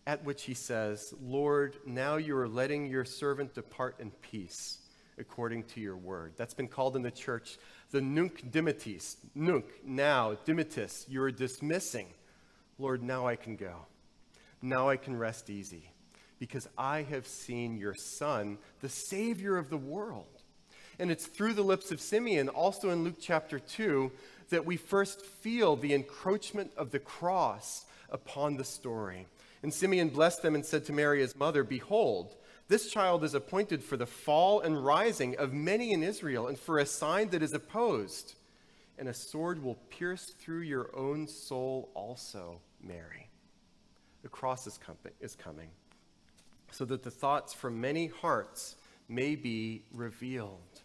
at 0.07 0.25
which 0.25 0.45
he 0.45 0.55
says, 0.55 1.13
Lord, 1.23 1.77
now 1.85 2.17
you 2.17 2.39
are 2.39 2.49
letting 2.49 2.87
your 2.87 3.05
servant 3.05 3.55
depart 3.55 3.97
in 4.01 4.13
peace 4.23 4.79
according 5.19 5.65
to 5.65 5.81
your 5.81 5.99
word. 5.99 6.33
That's 6.39 6.55
been 6.55 6.69
called 6.69 6.97
in 6.97 7.03
the 7.03 7.11
church 7.11 7.59
the 7.91 8.01
nunc 8.01 8.51
dimittis. 8.51 9.17
Nunc, 9.35 9.67
now, 9.85 10.39
dimittis, 10.47 11.05
you 11.07 11.21
are 11.23 11.31
dismissing. 11.31 12.07
Lord, 12.79 13.03
now 13.03 13.27
I 13.27 13.37
can 13.37 13.57
go. 13.57 13.85
Now 14.63 14.89
I 14.89 14.97
can 14.97 15.17
rest 15.17 15.51
easy 15.51 15.91
because 16.39 16.69
I 16.77 17.03
have 17.03 17.27
seen 17.27 17.77
your 17.77 17.95
Son, 17.95 18.59
the 18.81 18.89
Savior 18.89 19.57
of 19.57 19.71
the 19.71 19.77
world. 19.77 20.27
And 20.99 21.11
it's 21.11 21.27
through 21.27 21.55
the 21.55 21.63
lips 21.63 21.91
of 21.91 22.01
Simeon, 22.01 22.49
also 22.49 22.91
in 22.91 23.05
Luke 23.05 23.19
chapter 23.21 23.59
2, 23.59 24.11
that 24.51 24.67
we 24.67 24.77
first 24.77 25.25
feel 25.25 25.77
the 25.77 25.95
encroachment 25.95 26.73
of 26.77 26.91
the 26.91 26.99
cross 26.99 27.87
upon 28.11 28.57
the 28.57 28.65
story. 28.65 29.27
And 29.63 29.73
Simeon 29.73 30.09
blessed 30.09 30.43
them 30.43 30.55
and 30.55 30.65
said 30.65 30.85
to 30.87 30.93
Mary, 30.93 31.21
his 31.21 31.37
mother, 31.37 31.63
Behold, 31.63 32.35
this 32.69 32.91
child 32.91 33.25
is 33.25 33.35
appointed 33.35 33.83
for 33.83 33.97
the 33.97 34.07
fall 34.07 34.61
and 34.61 34.85
rising 34.85 35.37
of 35.37 35.53
many 35.53 35.93
in 35.93 36.03
Israel, 36.03 36.49
and 36.49 36.59
for 36.59 36.79
a 36.79 36.87
sign 36.87 37.31
that 37.31 37.43
is 37.43 37.53
opposed. 37.53 38.35
And 38.99 39.09
a 39.09 39.15
sword 39.15 39.63
will 39.63 39.77
pierce 39.91 40.25
through 40.25 40.63
your 40.63 40.91
own 40.97 41.29
soul 41.29 41.91
also, 41.95 42.61
Mary. 42.83 43.28
The 44.23 44.29
cross 44.29 44.67
is 44.67 45.37
coming 45.37 45.69
so 46.71 46.85
that 46.85 47.03
the 47.03 47.11
thoughts 47.11 47.55
from 47.55 47.81
many 47.81 48.09
hearts 48.09 48.77
may 49.09 49.35
be 49.37 49.83
revealed. 49.93 50.83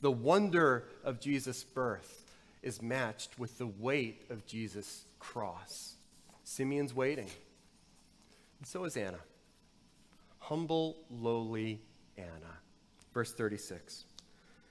The 0.00 0.10
wonder 0.10 0.84
of 1.04 1.20
Jesus' 1.20 1.64
birth 1.64 2.24
is 2.62 2.80
matched 2.80 3.38
with 3.38 3.58
the 3.58 3.66
weight 3.66 4.24
of 4.30 4.46
Jesus' 4.46 5.04
cross. 5.18 5.94
Simeon's 6.44 6.94
waiting, 6.94 7.28
and 8.58 8.66
so 8.66 8.84
is 8.84 8.96
Anna. 8.96 9.18
Humble, 10.38 10.96
lowly 11.10 11.80
Anna. 12.16 12.60
Verse 13.12 13.32
36. 13.32 14.04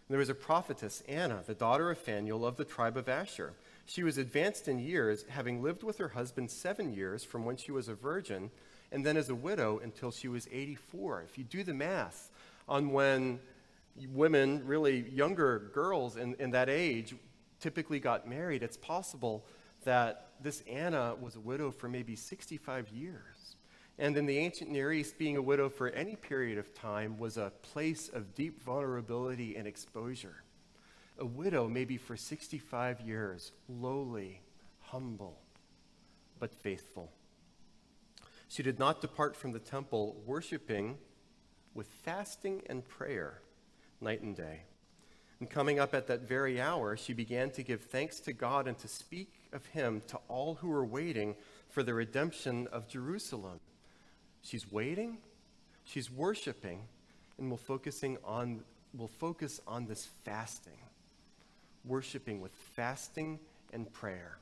There 0.09 0.19
was 0.19 0.29
a 0.29 0.35
prophetess, 0.35 1.03
Anna, 1.07 1.43
the 1.45 1.55
daughter 1.55 1.91
of 1.91 1.97
Phanuel 1.97 2.45
of 2.45 2.57
the 2.57 2.65
tribe 2.65 2.95
of 2.95 3.09
Asher. 3.09 3.53
She 3.85 4.03
was 4.03 4.17
advanced 4.17 4.67
in 4.67 4.79
years, 4.79 5.25
having 5.29 5.61
lived 5.61 5.83
with 5.83 5.97
her 5.99 6.09
husband 6.09 6.49
seven 6.49 6.93
years 6.93 7.23
from 7.23 7.45
when 7.45 7.57
she 7.57 7.71
was 7.71 7.87
a 7.87 7.93
virgin 7.93 8.49
and 8.91 9.05
then 9.05 9.17
as 9.17 9.29
a 9.29 9.35
widow 9.35 9.79
until 9.83 10.11
she 10.11 10.27
was 10.27 10.47
84. 10.51 11.23
If 11.23 11.37
you 11.37 11.43
do 11.43 11.63
the 11.63 11.73
math 11.73 12.31
on 12.67 12.91
when 12.91 13.39
women, 14.13 14.65
really 14.65 15.09
younger 15.09 15.71
girls 15.73 16.17
in, 16.17 16.35
in 16.39 16.51
that 16.51 16.69
age, 16.69 17.15
typically 17.59 17.99
got 17.99 18.27
married, 18.27 18.63
it's 18.63 18.77
possible 18.77 19.45
that 19.83 20.29
this 20.41 20.63
Anna 20.69 21.15
was 21.19 21.35
a 21.35 21.39
widow 21.39 21.71
for 21.71 21.87
maybe 21.87 22.15
65 22.15 22.89
years. 22.89 23.55
And 23.97 24.17
in 24.17 24.25
the 24.25 24.37
ancient 24.37 24.69
Near 24.69 24.91
East, 24.91 25.17
being 25.17 25.37
a 25.37 25.41
widow 25.41 25.69
for 25.69 25.89
any 25.89 26.15
period 26.15 26.57
of 26.57 26.73
time 26.73 27.17
was 27.17 27.37
a 27.37 27.51
place 27.61 28.09
of 28.09 28.35
deep 28.35 28.61
vulnerability 28.61 29.55
and 29.55 29.67
exposure. 29.67 30.44
A 31.17 31.25
widow, 31.25 31.67
maybe 31.67 31.97
for 31.97 32.17
65 32.17 33.01
years, 33.01 33.51
lowly, 33.69 34.41
humble, 34.81 35.39
but 36.39 36.53
faithful. 36.53 37.11
She 38.47 38.63
did 38.63 38.79
not 38.79 39.01
depart 39.01 39.35
from 39.35 39.53
the 39.53 39.59
temple, 39.59 40.21
worshiping 40.25 40.97
with 41.73 41.87
fasting 41.87 42.61
and 42.69 42.87
prayer 42.87 43.41
night 44.01 44.21
and 44.21 44.35
day. 44.35 44.63
And 45.39 45.49
coming 45.49 45.79
up 45.79 45.93
at 45.93 46.07
that 46.07 46.21
very 46.21 46.61
hour, 46.61 46.95
she 46.95 47.13
began 47.13 47.51
to 47.51 47.63
give 47.63 47.81
thanks 47.81 48.19
to 48.21 48.33
God 48.33 48.67
and 48.67 48.77
to 48.79 48.87
speak 48.87 49.33
of 49.51 49.65
him 49.67 50.01
to 50.07 50.19
all 50.27 50.55
who 50.55 50.69
were 50.69 50.85
waiting 50.85 51.35
for 51.69 51.83
the 51.83 51.93
redemption 51.93 52.67
of 52.71 52.87
Jerusalem. 52.87 53.59
She's 54.41 54.71
waiting, 54.71 55.17
she's 55.83 56.09
worshiping, 56.09 56.81
and 57.37 57.49
we'll, 57.49 57.57
focusing 57.57 58.17
on, 58.23 58.63
we'll 58.93 59.07
focus 59.07 59.59
on 59.67 59.87
this 59.87 60.07
fasting. 60.23 60.77
Worshiping 61.87 62.41
with 62.41 62.51
fasting 62.75 63.39
and 63.73 63.91
prayer. 63.93 64.37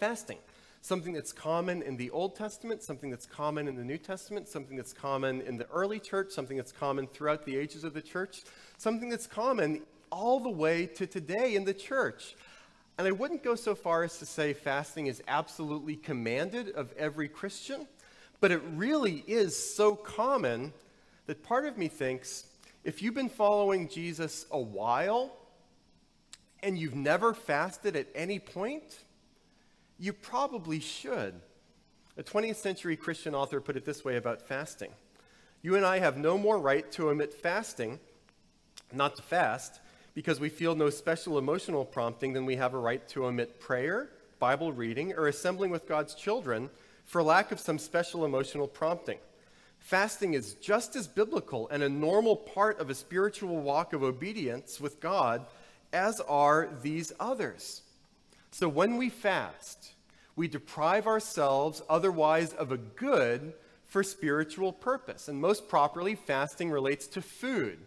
Fasting, 0.00 0.38
something 0.80 1.12
that's 1.12 1.32
common 1.32 1.82
in 1.82 1.96
the 1.96 2.10
Old 2.10 2.34
Testament, 2.34 2.82
something 2.82 3.10
that's 3.10 3.26
common 3.26 3.68
in 3.68 3.76
the 3.76 3.84
New 3.84 3.98
Testament, 3.98 4.48
something 4.48 4.76
that's 4.76 4.92
common 4.92 5.40
in 5.42 5.56
the 5.56 5.68
early 5.70 6.00
church, 6.00 6.32
something 6.32 6.56
that's 6.56 6.72
common 6.72 7.06
throughout 7.06 7.44
the 7.44 7.56
ages 7.56 7.84
of 7.84 7.94
the 7.94 8.02
church, 8.02 8.42
something 8.78 9.08
that's 9.08 9.26
common 9.26 9.82
all 10.10 10.40
the 10.40 10.50
way 10.50 10.86
to 10.86 11.06
today 11.06 11.54
in 11.54 11.64
the 11.64 11.74
church. 11.74 12.34
And 12.98 13.06
I 13.06 13.12
wouldn't 13.12 13.42
go 13.42 13.54
so 13.54 13.74
far 13.74 14.02
as 14.02 14.18
to 14.18 14.26
say 14.26 14.52
fasting 14.52 15.06
is 15.06 15.22
absolutely 15.28 15.96
commanded 15.96 16.70
of 16.70 16.92
every 16.98 17.28
Christian. 17.28 17.86
But 18.40 18.50
it 18.50 18.60
really 18.74 19.24
is 19.26 19.56
so 19.56 19.94
common 19.94 20.72
that 21.26 21.42
part 21.42 21.64
of 21.64 21.78
me 21.78 21.88
thinks 21.88 22.44
if 22.84 23.00
you've 23.00 23.14
been 23.14 23.28
following 23.28 23.88
Jesus 23.88 24.46
a 24.50 24.60
while 24.60 25.32
and 26.62 26.78
you've 26.78 26.94
never 26.94 27.34
fasted 27.34 27.96
at 27.96 28.06
any 28.14 28.38
point, 28.38 29.00
you 29.98 30.12
probably 30.12 30.80
should. 30.80 31.34
A 32.16 32.22
20th 32.22 32.56
century 32.56 32.96
Christian 32.96 33.34
author 33.34 33.60
put 33.60 33.76
it 33.76 33.84
this 33.84 34.04
way 34.04 34.16
about 34.16 34.42
fasting 34.42 34.90
You 35.62 35.76
and 35.76 35.86
I 35.86 35.98
have 35.98 36.16
no 36.16 36.36
more 36.36 36.58
right 36.58 36.90
to 36.92 37.08
omit 37.08 37.32
fasting, 37.32 38.00
not 38.92 39.16
to 39.16 39.22
fast, 39.22 39.80
because 40.14 40.38
we 40.38 40.48
feel 40.48 40.74
no 40.74 40.90
special 40.90 41.38
emotional 41.38 41.84
prompting 41.84 42.32
than 42.32 42.44
we 42.44 42.56
have 42.56 42.74
a 42.74 42.78
right 42.78 43.06
to 43.08 43.26
omit 43.26 43.60
prayer, 43.60 44.10
Bible 44.38 44.72
reading, 44.72 45.14
or 45.14 45.26
assembling 45.26 45.70
with 45.70 45.88
God's 45.88 46.14
children 46.14 46.68
for 47.04 47.22
lack 47.22 47.50
of 47.52 47.60
some 47.60 47.78
special 47.78 48.24
emotional 48.24 48.68
prompting. 48.68 49.18
Fasting 49.78 50.34
is 50.34 50.54
just 50.54 50.94
as 50.94 51.08
biblical 51.08 51.68
and 51.68 51.82
a 51.82 51.88
normal 51.88 52.36
part 52.36 52.78
of 52.78 52.90
a 52.90 52.94
spiritual 52.94 53.56
walk 53.56 53.92
of 53.92 54.02
obedience 54.02 54.80
with 54.80 55.00
God 55.00 55.46
as 55.92 56.20
are 56.20 56.68
these 56.82 57.12
others. 57.20 57.82
So 58.50 58.68
when 58.68 58.96
we 58.96 59.08
fast, 59.08 59.92
we 60.36 60.48
deprive 60.48 61.06
ourselves 61.06 61.82
otherwise 61.88 62.52
of 62.52 62.72
a 62.72 62.76
good 62.76 63.54
for 63.86 64.02
spiritual 64.02 64.72
purpose. 64.72 65.28
And 65.28 65.40
most 65.40 65.68
properly, 65.68 66.14
fasting 66.14 66.70
relates 66.70 67.06
to 67.08 67.22
food. 67.22 67.78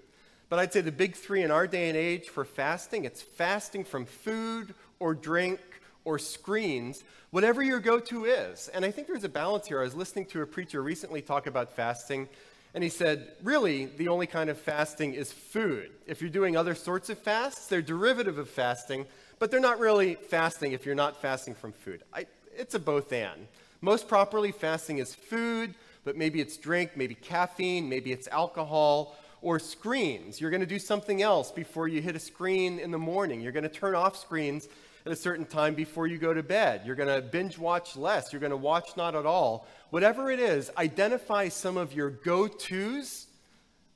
But 0.49 0.59
I'd 0.59 0.73
say 0.73 0.81
the 0.81 0.91
big 0.91 1.15
three 1.15 1.41
in 1.41 1.49
our 1.49 1.65
day 1.65 1.89
and 1.89 1.97
age 1.97 2.29
for 2.29 2.45
fasting 2.45 3.05
it's 3.05 3.21
fasting 3.21 3.83
from 3.83 4.05
food 4.05 4.75
or 4.99 5.15
drink 5.15 5.59
or 6.03 6.19
screens, 6.19 7.03
whatever 7.31 7.63
your 7.63 7.79
go 7.79 7.99
to 7.99 8.25
is. 8.25 8.69
And 8.69 8.85
I 8.85 8.91
think 8.91 9.07
there's 9.07 9.23
a 9.23 9.29
balance 9.29 9.67
here. 9.67 9.79
I 9.79 9.83
was 9.83 9.95
listening 9.95 10.27
to 10.27 10.43
a 10.43 10.45
preacher 10.45 10.83
recently 10.83 11.21
talk 11.21 11.47
about 11.47 11.75
fasting, 11.75 12.29
and 12.75 12.83
he 12.83 12.89
said, 12.89 13.29
really, 13.41 13.85
the 13.85 14.09
only 14.09 14.27
kind 14.27 14.49
of 14.49 14.57
fasting 14.57 15.13
is 15.13 15.31
food. 15.31 15.91
If 16.07 16.19
you're 16.19 16.29
doing 16.29 16.57
other 16.57 16.75
sorts 16.75 17.09
of 17.09 17.17
fasts, 17.17 17.67
they're 17.67 17.81
derivative 17.81 18.37
of 18.37 18.49
fasting, 18.49 19.05
but 19.39 19.49
they're 19.49 19.61
not 19.61 19.79
really 19.79 20.15
fasting 20.15 20.73
if 20.73 20.85
you're 20.85 20.93
not 20.93 21.21
fasting 21.21 21.55
from 21.55 21.71
food. 21.71 22.03
I, 22.13 22.25
it's 22.53 22.75
a 22.75 22.79
both 22.79 23.13
and. 23.13 23.47
Most 23.79 24.09
properly, 24.09 24.51
fasting 24.51 24.97
is 24.97 25.15
food, 25.15 25.73
but 26.03 26.17
maybe 26.17 26.41
it's 26.41 26.57
drink, 26.57 26.91
maybe 26.97 27.15
caffeine, 27.15 27.87
maybe 27.87 28.11
it's 28.11 28.27
alcohol, 28.27 29.15
or 29.41 29.57
screens. 29.57 30.41
You're 30.41 30.51
going 30.51 30.59
to 30.59 30.67
do 30.67 30.79
something 30.79 31.21
else 31.21 31.53
before 31.53 31.87
you 31.87 32.01
hit 32.01 32.17
a 32.17 32.19
screen 32.19 32.79
in 32.79 32.91
the 32.91 32.97
morning. 32.97 33.39
You're 33.39 33.53
going 33.53 33.63
to 33.63 33.69
turn 33.69 33.95
off 33.95 34.17
screens 34.17 34.67
at 35.05 35.11
a 35.11 35.15
certain 35.15 35.45
time 35.45 35.75
before 35.75 36.07
you 36.07 36.17
go 36.17 36.33
to 36.33 36.41
bed. 36.41 36.81
You're 36.85 36.95
going 36.95 37.13
to 37.13 37.21
binge 37.21 37.57
watch 37.57 37.95
less. 37.95 38.33
You're 38.33 38.39
going 38.39 38.51
to 38.51 38.57
watch 38.57 38.97
not 38.97 39.15
at 39.15 39.25
all. 39.25 39.67
Whatever 39.91 40.31
it 40.31 40.39
is, 40.39 40.71
identify 40.77 41.49
some 41.49 41.77
of 41.77 41.93
your 41.93 42.09
go 42.09 42.47
tos 42.47 43.27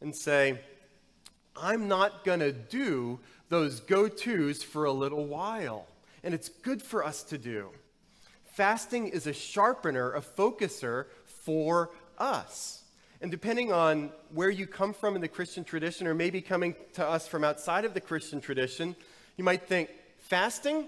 and 0.01 0.15
say, 0.15 0.59
I'm 1.55 1.87
not 1.87 2.23
going 2.23 2.41
to 2.41 2.51
do 2.51 3.19
those 3.49 3.79
go 3.79 4.07
tos 4.07 4.61
for 4.61 4.85
a 4.85 4.91
little 4.91 5.25
while. 5.25 5.87
And 6.23 6.33
it's 6.33 6.49
good 6.49 6.81
for 6.81 7.03
us 7.03 7.23
to 7.23 7.37
do. 7.37 7.69
Fasting 8.43 9.07
is 9.07 9.25
a 9.25 9.33
sharpener, 9.33 10.13
a 10.13 10.21
focuser 10.21 11.05
for 11.23 11.89
us. 12.17 12.83
And 13.21 13.31
depending 13.31 13.71
on 13.73 14.11
where 14.33 14.49
you 14.49 14.67
come 14.67 14.93
from 14.93 15.15
in 15.15 15.21
the 15.21 15.27
Christian 15.27 15.63
tradition, 15.63 16.07
or 16.07 16.13
maybe 16.13 16.41
coming 16.41 16.75
to 16.93 17.05
us 17.05 17.27
from 17.27 17.43
outside 17.43 17.83
of 17.83 17.93
the 17.93 18.01
Christian 18.01 18.39
tradition, 18.39 18.95
you 19.37 19.43
might 19.43 19.67
think, 19.67 19.89
fasting? 20.19 20.87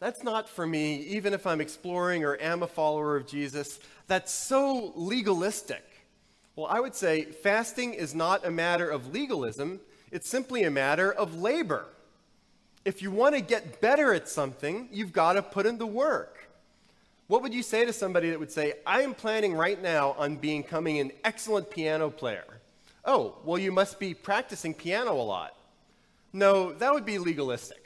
That's 0.00 0.22
not 0.22 0.48
for 0.48 0.66
me, 0.66 0.96
even 0.96 1.32
if 1.32 1.46
I'm 1.46 1.60
exploring 1.60 2.24
or 2.24 2.36
am 2.40 2.62
a 2.62 2.66
follower 2.66 3.16
of 3.16 3.26
Jesus. 3.26 3.78
That's 4.06 4.32
so 4.32 4.92
legalistic. 4.96 5.84
Well, 6.56 6.66
I 6.66 6.80
would 6.80 6.94
say 6.94 7.24
fasting 7.24 7.94
is 7.94 8.14
not 8.14 8.46
a 8.46 8.50
matter 8.50 8.88
of 8.88 9.12
legalism, 9.12 9.80
it's 10.12 10.28
simply 10.28 10.62
a 10.64 10.70
matter 10.70 11.12
of 11.12 11.34
labor. 11.40 11.86
If 12.84 13.02
you 13.02 13.10
want 13.10 13.34
to 13.34 13.40
get 13.40 13.80
better 13.80 14.12
at 14.12 14.28
something, 14.28 14.88
you've 14.92 15.12
got 15.12 15.32
to 15.32 15.42
put 15.42 15.66
in 15.66 15.78
the 15.78 15.86
work. 15.86 16.48
What 17.26 17.42
would 17.42 17.54
you 17.54 17.62
say 17.62 17.86
to 17.86 17.92
somebody 17.92 18.30
that 18.30 18.38
would 18.38 18.52
say, 18.52 18.74
I 18.86 19.00
am 19.02 19.14
planning 19.14 19.54
right 19.54 19.80
now 19.82 20.14
on 20.18 20.36
becoming 20.36 20.98
an 20.98 21.10
excellent 21.24 21.70
piano 21.70 22.10
player? 22.10 22.44
Oh, 23.04 23.36
well, 23.44 23.58
you 23.58 23.72
must 23.72 23.98
be 23.98 24.12
practicing 24.12 24.74
piano 24.74 25.12
a 25.12 25.22
lot. 25.22 25.56
No, 26.32 26.72
that 26.74 26.92
would 26.92 27.06
be 27.06 27.18
legalistic. 27.18 27.83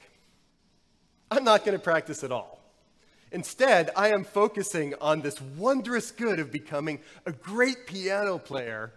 I'm 1.31 1.45
not 1.45 1.65
going 1.65 1.77
to 1.77 1.83
practice 1.83 2.25
at 2.25 2.33
all. 2.33 2.59
Instead, 3.31 3.91
I 3.95 4.09
am 4.09 4.25
focusing 4.25 4.95
on 5.01 5.21
this 5.21 5.41
wondrous 5.41 6.11
good 6.11 6.39
of 6.39 6.51
becoming 6.51 7.01
a 7.27 7.33
great 7.33 7.87
piano 7.87 8.39
player. 8.39 8.93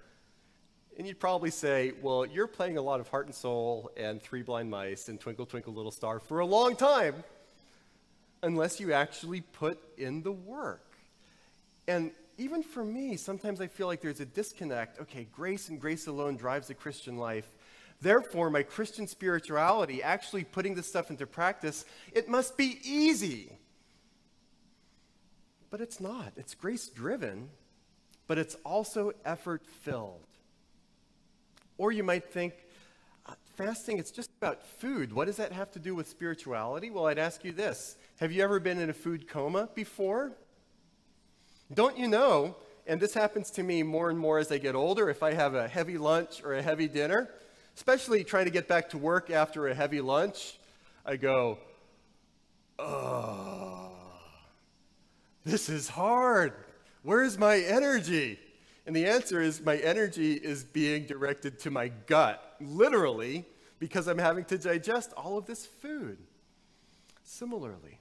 And 0.98 1.06
you'd 1.06 1.20
probably 1.20 1.52
say, 1.52 1.91
well, 2.02 2.26
you're 2.26 2.48
playing 2.48 2.78
a 2.78 2.82
lot 2.82 3.00
of 3.02 3.10
Heart 3.10 3.26
and 3.26 3.36
Soul 3.36 3.91
and 3.98 4.22
Three 4.22 4.41
Blind 4.41 4.70
Mice 4.70 5.10
and 5.10 5.20
Twinkle, 5.20 5.46
Twinkle, 5.46 5.74
Little 5.74 5.91
Star 5.91 6.20
for 6.20 6.39
a 6.39 6.46
long 6.46 6.76
time, 6.76 7.24
unless 8.44 8.80
you 8.80 8.94
actually 8.94 9.41
put 9.41 9.80
in 9.98 10.24
the 10.24 10.32
work. 10.32 10.86
And 11.88 12.12
even 12.38 12.63
for 12.63 12.84
me, 12.84 13.17
sometimes 13.17 13.60
I 13.60 13.67
feel 13.67 13.88
like 13.88 14.02
there's 14.02 14.20
a 14.22 14.26
disconnect. 14.26 15.02
Okay, 15.02 15.28
grace 15.32 15.70
and 15.70 15.80
grace 15.80 16.08
alone 16.08 16.38
drives 16.38 16.67
the 16.67 16.74
Christian 16.74 17.17
life. 17.17 17.50
Therefore, 18.02 18.50
my 18.50 18.64
Christian 18.64 19.08
spirituality, 19.08 20.02
actually 20.02 20.44
putting 20.44 20.74
this 20.74 20.88
stuff 20.88 21.12
into 21.12 21.28
practice, 21.28 21.86
it 22.12 22.28
must 22.28 22.58
be 22.58 22.80
easy. 22.84 23.52
But 25.70 25.82
it's 25.82 26.00
not. 26.00 26.34
It's 26.36 26.56
grace 26.56 26.88
driven, 26.88 27.50
but 28.28 28.40
it's 28.40 28.56
also 28.66 29.14
effort 29.24 29.64
filled. 29.84 30.26
Or 31.78 31.92
you 31.92 32.04
might 32.04 32.26
think, 32.32 32.54
uh, 33.28 33.34
fasting, 33.56 34.00
it's 34.00 34.12
just 34.12 34.32
about 34.42 34.66
food. 34.66 35.14
What 35.14 35.26
does 35.26 35.38
that 35.38 35.52
have 35.52 35.72
to 35.72 35.80
do 35.80 35.94
with 35.94 36.10
spirituality? 36.10 36.90
Well, 36.90 37.06
I'd 37.06 37.20
ask 37.20 37.44
you 37.44 37.52
this 37.52 37.98
Have 38.20 38.32
you 38.32 38.44
ever 38.44 38.60
been 38.60 38.80
in 38.80 38.90
a 38.90 38.94
food 38.94 39.28
coma 39.28 39.70
before? 39.76 40.32
Don't 41.74 41.98
you 41.98 42.08
know, 42.08 42.58
and 42.88 43.00
this 43.00 43.14
happens 43.14 43.52
to 43.52 43.64
me 43.64 43.84
more 43.84 44.10
and 44.10 44.18
more 44.20 44.40
as 44.40 44.52
I 44.52 44.58
get 44.58 44.76
older, 44.76 45.10
if 45.10 45.24
I 45.24 45.34
have 45.34 45.54
a 45.54 45.68
heavy 45.68 45.98
lunch 45.98 46.44
or 46.44 46.56
a 46.56 46.62
heavy 46.62 46.88
dinner, 46.88 47.30
especially 47.82 48.24
trying 48.24 48.46
to 48.46 48.52
get 48.52 48.67
back 48.67 48.89
to 48.89 48.98
work 49.00 49.32
after 49.32 49.67
a 49.67 49.74
heavy 49.74 50.02
lunch, 50.02 50.60
I 51.04 51.15
go, 51.15 51.58
oh, 52.78 53.89
this 55.44 55.67
is 55.67 55.89
hard. 55.89 56.54
Where's 57.02 57.39
my 57.39 57.58
energy? 57.58 58.38
And 58.86 58.96
the 58.96 59.08
answer 59.08 59.41
is 59.41 59.62
my 59.62 59.78
energy 59.78 60.34
is 60.34 60.63
being 60.63 61.08
directed 61.08 61.58
to 61.62 61.72
my 61.72 61.88
gut, 62.06 62.56
literally, 62.62 63.46
because 63.80 64.06
I'm 64.06 64.20
having 64.20 64.46
to 64.46 64.60
digest 64.60 65.12
all 65.13 65.39
of 65.39 65.48
this 65.48 65.65
food. 65.65 66.20
Similarly, 67.24 67.98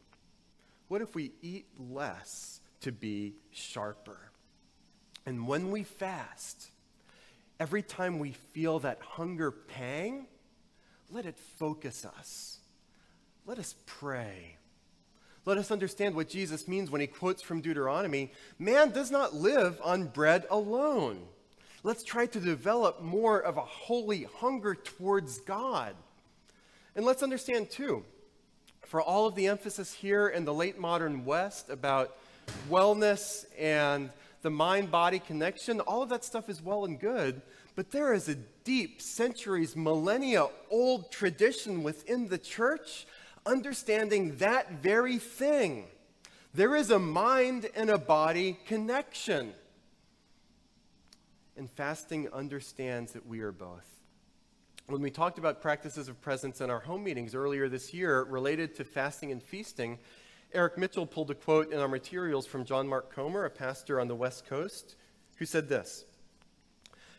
what 0.88 1.00
if 1.00 1.14
we 1.14 1.32
eat 1.40 1.64
less 1.78 2.60
to 2.82 2.92
be 2.92 3.32
sharper? 3.50 4.30
And 5.24 5.48
when 5.48 5.70
we 5.70 5.84
fast, 5.84 6.70
every 7.60 7.82
time 7.82 8.18
we 8.18 8.32
feel 8.32 8.78
that 8.80 8.98
hunger 9.02 9.50
pang, 9.50 10.26
let 11.10 11.26
it 11.26 11.38
focus 11.58 12.06
us. 12.06 12.58
Let 13.46 13.58
us 13.58 13.74
pray. 13.84 14.56
Let 15.44 15.58
us 15.58 15.70
understand 15.70 16.14
what 16.14 16.28
Jesus 16.28 16.66
means 16.66 16.90
when 16.90 17.00
he 17.00 17.06
quotes 17.06 17.42
from 17.42 17.60
Deuteronomy 17.60 18.32
man 18.58 18.90
does 18.90 19.10
not 19.10 19.34
live 19.34 19.80
on 19.84 20.06
bread 20.06 20.46
alone. 20.50 21.20
Let's 21.82 22.02
try 22.02 22.26
to 22.26 22.40
develop 22.40 23.02
more 23.02 23.40
of 23.40 23.56
a 23.56 23.62
holy 23.62 24.24
hunger 24.38 24.74
towards 24.74 25.38
God. 25.40 25.94
And 26.94 27.04
let's 27.04 27.22
understand, 27.22 27.70
too, 27.70 28.04
for 28.84 29.00
all 29.00 29.26
of 29.26 29.34
the 29.34 29.46
emphasis 29.46 29.92
here 29.92 30.28
in 30.28 30.44
the 30.44 30.52
late 30.52 30.78
modern 30.78 31.24
West 31.24 31.70
about 31.70 32.16
wellness 32.68 33.44
and 33.58 34.10
the 34.42 34.50
mind 34.50 34.90
body 34.90 35.18
connection, 35.18 35.80
all 35.80 36.02
of 36.02 36.08
that 36.08 36.24
stuff 36.24 36.48
is 36.48 36.62
well 36.62 36.84
and 36.84 36.98
good, 36.98 37.42
but 37.76 37.90
there 37.90 38.12
is 38.12 38.28
a 38.28 38.34
deep, 38.64 39.00
centuries, 39.00 39.76
millennia 39.76 40.46
old 40.70 41.10
tradition 41.10 41.82
within 41.82 42.28
the 42.28 42.38
church 42.38 43.06
understanding 43.46 44.36
that 44.36 44.70
very 44.82 45.18
thing. 45.18 45.86
There 46.52 46.74
is 46.74 46.90
a 46.90 46.98
mind 46.98 47.68
and 47.74 47.90
a 47.90 47.98
body 47.98 48.58
connection. 48.66 49.52
And 51.56 51.70
fasting 51.70 52.28
understands 52.32 53.12
that 53.12 53.26
we 53.26 53.40
are 53.40 53.52
both. 53.52 53.86
When 54.86 55.02
we 55.02 55.10
talked 55.10 55.38
about 55.38 55.62
practices 55.62 56.08
of 56.08 56.20
presence 56.20 56.60
in 56.60 56.70
our 56.70 56.80
home 56.80 57.04
meetings 57.04 57.34
earlier 57.34 57.68
this 57.68 57.94
year 57.94 58.24
related 58.24 58.74
to 58.76 58.84
fasting 58.84 59.30
and 59.30 59.42
feasting, 59.42 59.98
Eric 60.52 60.78
Mitchell 60.78 61.06
pulled 61.06 61.30
a 61.30 61.34
quote 61.34 61.72
in 61.72 61.78
our 61.78 61.88
materials 61.88 62.46
from 62.46 62.64
John 62.64 62.88
Mark 62.88 63.14
Comer, 63.14 63.44
a 63.44 63.50
pastor 63.50 64.00
on 64.00 64.08
the 64.08 64.16
West 64.16 64.46
Coast, 64.46 64.96
who 65.36 65.46
said 65.46 65.68
this 65.68 66.04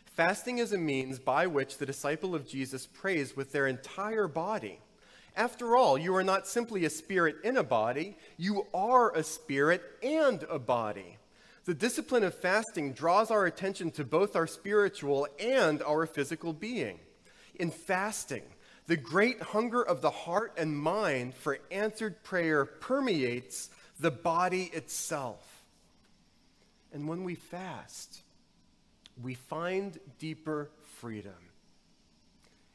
Fasting 0.06 0.58
is 0.58 0.74
a 0.74 0.78
means 0.78 1.20
by 1.20 1.48
which 1.48 1.78
the 1.78 1.86
disciple 1.86 2.36
of 2.36 2.48
Jesus 2.48 2.88
prays 2.88 3.36
with 3.36 3.52
their 3.52 3.68
entire 3.68 4.28
body 4.28 4.80
after 5.36 5.78
all, 5.78 5.98
you 5.98 6.16
are 6.16 6.24
not 6.24 6.48
simply 6.48 6.84
a 6.84 6.90
spirit 6.90 7.38
in 7.44 7.56
a 7.56 7.64
body, 7.64 8.18
you 8.38 8.68
are 8.74 9.16
a 9.16 9.24
spirit 9.24 9.82
and 10.04 10.44
a 10.50 10.60
body. 10.60 11.18
The 11.64 11.74
discipline 11.74 12.24
of 12.24 12.36
fasting 12.36 12.94
draws 12.94 13.32
our 13.32 13.46
attention 13.46 13.92
to 13.92 14.04
both 14.04 14.36
our 14.36 14.48
spiritual 14.48 15.28
and 15.40 15.82
our 15.84 16.06
physical 16.06 16.54
being. 16.54 17.00
In 17.56 17.72
fasting, 17.72 18.44
the 18.92 18.98
great 18.98 19.42
hunger 19.42 19.82
of 19.82 20.02
the 20.02 20.10
heart 20.10 20.52
and 20.58 20.78
mind 20.78 21.34
for 21.34 21.58
answered 21.72 22.22
prayer 22.24 22.66
permeates 22.66 23.70
the 24.02 24.12
body 24.12 24.70
itself. 24.74 25.64
And 26.92 27.08
when 27.08 27.24
we 27.24 27.36
fast, 27.36 28.20
we 29.24 29.34
find 29.34 29.98
deeper 30.20 30.70
freedom. 31.00 31.32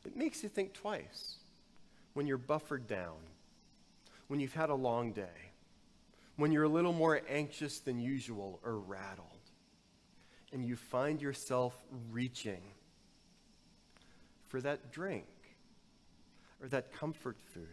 It 0.07 0.16
makes 0.16 0.42
you 0.42 0.48
think 0.48 0.72
twice 0.72 1.35
when 2.14 2.26
you're 2.26 2.38
buffered 2.38 2.87
down, 2.87 3.18
when 4.29 4.40
you've 4.40 4.55
had 4.55 4.70
a 4.70 4.74
long 4.74 5.12
day, 5.12 5.52
when 6.37 6.50
you're 6.50 6.64
a 6.64 6.66
little 6.66 6.94
more 6.94 7.20
anxious 7.29 7.79
than 7.81 7.98
usual 7.98 8.59
or 8.64 8.79
rattled, 8.79 9.29
and 10.50 10.64
you 10.64 10.76
find 10.76 11.20
yourself 11.20 11.76
reaching 12.11 12.62
for 14.48 14.62
that 14.62 14.90
drink 14.90 15.26
or 16.61 16.69
that 16.69 16.92
comfort 16.92 17.37
food. 17.53 17.66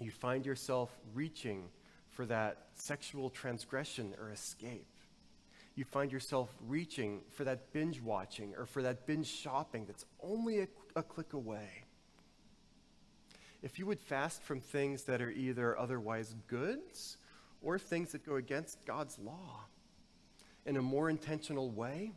You 0.00 0.10
find 0.10 0.46
yourself 0.46 0.90
reaching 1.14 1.68
for 2.10 2.26
that 2.26 2.58
sexual 2.74 3.30
transgression 3.30 4.14
or 4.20 4.30
escape. 4.30 4.86
You 5.74 5.84
find 5.84 6.10
yourself 6.10 6.50
reaching 6.66 7.20
for 7.30 7.44
that 7.44 7.72
binge 7.72 8.00
watching 8.00 8.54
or 8.56 8.66
for 8.66 8.82
that 8.82 9.06
binge 9.06 9.28
shopping 9.28 9.84
that's 9.86 10.04
only 10.22 10.60
a, 10.60 10.68
a 10.96 11.02
click 11.02 11.32
away 11.32 11.84
if 13.62 13.78
you 13.78 13.86
would 13.86 14.00
fast 14.00 14.42
from 14.42 14.60
things 14.60 15.02
that 15.04 15.20
are 15.20 15.30
either 15.30 15.78
otherwise 15.78 16.34
goods 16.46 17.18
or 17.62 17.78
things 17.78 18.12
that 18.12 18.24
go 18.24 18.36
against 18.36 18.84
God's 18.86 19.18
law 19.18 19.64
in 20.64 20.76
a 20.76 20.82
more 20.82 21.10
intentional 21.10 21.70
way, 21.70 22.12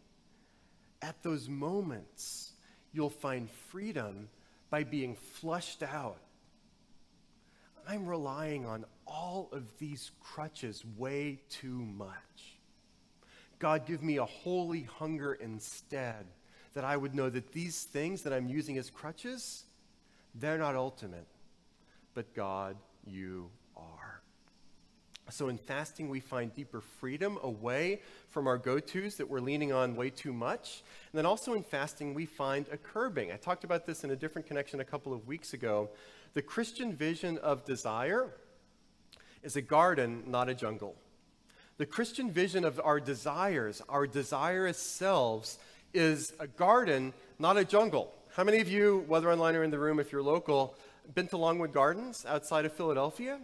at 1.01 1.21
those 1.21 1.49
moments, 1.49 2.53
you'll 2.93 3.09
find 3.09 3.49
freedom 3.49 4.29
by 4.73 4.83
being 4.83 5.13
flushed 5.13 5.83
out. 5.83 6.17
I'm 7.87 8.07
relying 8.07 8.65
on 8.65 8.85
all 9.05 9.49
of 9.51 9.77
these 9.77 10.09
crutches 10.19 10.83
way 10.97 11.37
too 11.47 11.77
much. 11.95 12.57
God, 13.59 13.85
give 13.85 14.01
me 14.01 14.17
a 14.17 14.25
holy 14.25 14.81
hunger 14.81 15.35
instead, 15.35 16.25
that 16.73 16.83
I 16.83 16.97
would 16.97 17.13
know 17.13 17.29
that 17.29 17.51
these 17.51 17.83
things 17.83 18.23
that 18.23 18.33
I'm 18.33 18.47
using 18.47 18.79
as 18.79 18.89
crutches, 18.89 19.65
they're 20.33 20.57
not 20.57 20.75
ultimate 20.75 21.27
but 22.15 22.33
God, 22.33 22.75
you 23.05 23.51
are. 23.77 24.22
So 25.29 25.47
in 25.47 25.57
fasting, 25.57 26.09
we 26.09 26.19
find 26.19 26.53
deeper 26.53 26.81
freedom 26.81 27.39
away 27.41 28.01
from 28.29 28.45
our 28.45 28.57
go 28.57 28.79
tos 28.79 29.15
that 29.15 29.29
we're 29.29 29.39
leaning 29.39 29.71
on 29.71 29.95
way 29.95 30.09
too 30.09 30.33
much. 30.33 30.83
And 31.11 31.17
then 31.17 31.25
also 31.25 31.53
in 31.53 31.63
fasting, 31.63 32.13
we 32.13 32.25
find 32.25 32.65
a 32.71 32.77
curbing. 32.77 33.31
I 33.31 33.37
talked 33.37 33.63
about 33.63 33.85
this 33.85 34.03
in 34.03 34.11
a 34.11 34.15
different 34.15 34.47
connection 34.47 34.79
a 34.79 34.85
couple 34.85 35.13
of 35.13 35.25
weeks 35.25 35.53
ago. 35.53 35.89
The 36.33 36.41
Christian 36.41 36.93
vision 36.93 37.37
of 37.37 37.63
desire 37.63 38.31
is 39.43 39.55
a 39.55 39.61
garden, 39.61 40.23
not 40.27 40.49
a 40.49 40.53
jungle. 40.53 40.95
The 41.77 41.85
Christian 41.85 42.29
vision 42.29 42.65
of 42.65 42.79
our 42.83 42.99
desires, 42.99 43.81
our 43.89 44.05
desirous 44.05 44.77
selves, 44.77 45.57
is 45.93 46.33
a 46.39 46.47
garden, 46.47 47.13
not 47.39 47.57
a 47.57 47.65
jungle. 47.65 48.13
How 48.35 48.43
many 48.43 48.59
of 48.59 48.69
you, 48.69 49.05
whether 49.07 49.31
online 49.31 49.55
or 49.55 49.63
in 49.63 49.71
the 49.71 49.79
room, 49.79 49.99
if 49.99 50.11
you're 50.11 50.21
local, 50.21 50.75
been 51.15 51.27
to 51.29 51.37
Longwood 51.37 51.73
Gardens 51.73 52.25
outside 52.27 52.65
of 52.65 52.73
Philadelphia? 52.73 53.39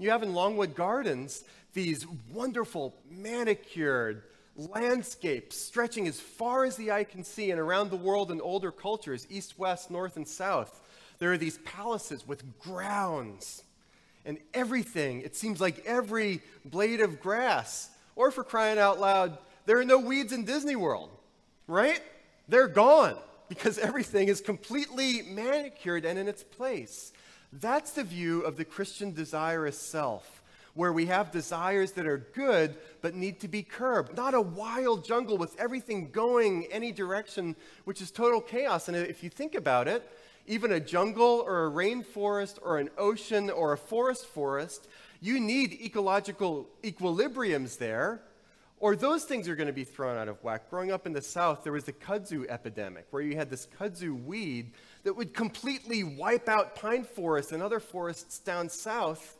You 0.00 0.08
have 0.08 0.22
in 0.22 0.32
Longwood 0.32 0.74
Gardens 0.74 1.44
these 1.74 2.06
wonderful 2.32 2.94
manicured 3.10 4.22
landscapes 4.56 5.60
stretching 5.60 6.08
as 6.08 6.18
far 6.18 6.64
as 6.64 6.76
the 6.76 6.90
eye 6.90 7.04
can 7.04 7.22
see 7.22 7.50
and 7.50 7.60
around 7.60 7.90
the 7.90 7.96
world 7.96 8.30
in 8.30 8.40
older 8.40 8.72
cultures, 8.72 9.26
east, 9.28 9.58
west, 9.58 9.90
north, 9.90 10.16
and 10.16 10.26
south. 10.26 10.80
There 11.18 11.30
are 11.34 11.36
these 11.36 11.58
palaces 11.58 12.26
with 12.26 12.58
grounds 12.60 13.62
and 14.24 14.38
everything. 14.54 15.20
It 15.20 15.36
seems 15.36 15.60
like 15.60 15.84
every 15.84 16.40
blade 16.64 17.02
of 17.02 17.20
grass, 17.20 17.90
or 18.16 18.30
for 18.30 18.42
crying 18.42 18.78
out 18.78 19.00
loud, 19.00 19.36
there 19.66 19.78
are 19.78 19.84
no 19.84 19.98
weeds 19.98 20.32
in 20.32 20.46
Disney 20.46 20.76
World, 20.76 21.10
right? 21.66 22.00
They're 22.48 22.68
gone 22.68 23.18
because 23.50 23.76
everything 23.78 24.28
is 24.28 24.40
completely 24.40 25.20
manicured 25.28 26.06
and 26.06 26.18
in 26.18 26.26
its 26.26 26.42
place. 26.42 27.12
That's 27.52 27.92
the 27.92 28.04
view 28.04 28.42
of 28.42 28.56
the 28.56 28.64
Christian 28.64 29.12
desirous 29.12 29.78
self, 29.78 30.42
where 30.74 30.92
we 30.92 31.06
have 31.06 31.32
desires 31.32 31.92
that 31.92 32.06
are 32.06 32.18
good 32.32 32.76
but 33.02 33.14
need 33.14 33.40
to 33.40 33.48
be 33.48 33.62
curbed. 33.62 34.16
Not 34.16 34.34
a 34.34 34.40
wild 34.40 35.04
jungle 35.04 35.36
with 35.36 35.58
everything 35.58 36.10
going 36.10 36.66
any 36.70 36.92
direction, 36.92 37.56
which 37.84 38.00
is 38.00 38.10
total 38.10 38.40
chaos. 38.40 38.86
And 38.86 38.96
if 38.96 39.24
you 39.24 39.30
think 39.30 39.56
about 39.56 39.88
it, 39.88 40.08
even 40.46 40.72
a 40.72 40.80
jungle 40.80 41.42
or 41.44 41.66
a 41.66 41.70
rainforest 41.70 42.58
or 42.62 42.78
an 42.78 42.90
ocean 42.96 43.50
or 43.50 43.72
a 43.72 43.78
forest 43.78 44.26
forest, 44.26 44.88
you 45.20 45.40
need 45.40 45.72
ecological 45.72 46.68
equilibriums 46.84 47.78
there 47.78 48.22
or 48.80 48.96
those 48.96 49.24
things 49.24 49.46
are 49.46 49.54
going 49.54 49.66
to 49.66 49.74
be 49.74 49.84
thrown 49.84 50.16
out 50.16 50.26
of 50.26 50.42
whack. 50.42 50.70
Growing 50.70 50.90
up 50.90 51.06
in 51.06 51.12
the 51.12 51.20
South, 51.20 51.62
there 51.62 51.72
was 51.72 51.84
the 51.84 51.92
kudzu 51.92 52.48
epidemic, 52.48 53.06
where 53.10 53.22
you 53.22 53.36
had 53.36 53.50
this 53.50 53.68
kudzu 53.78 54.24
weed 54.24 54.72
that 55.04 55.16
would 55.16 55.34
completely 55.34 56.04
wipe 56.04 56.48
out 56.48 56.76
pine 56.76 57.04
forests 57.04 57.52
and 57.52 57.62
other 57.62 57.80
forests 57.80 58.38
down 58.38 58.68
south 58.68 59.38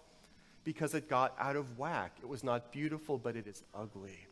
because 0.65 0.95
it 0.95 1.09
got 1.09 1.35
out 1.39 1.57
of 1.57 1.79
whack. 1.79 2.17
It 2.23 2.29
was 2.29 2.45
not 2.45 2.73
beautiful, 2.73 3.19
but 3.19 3.37
it 3.37 3.47
is 3.47 3.63
ugly. 3.75 4.27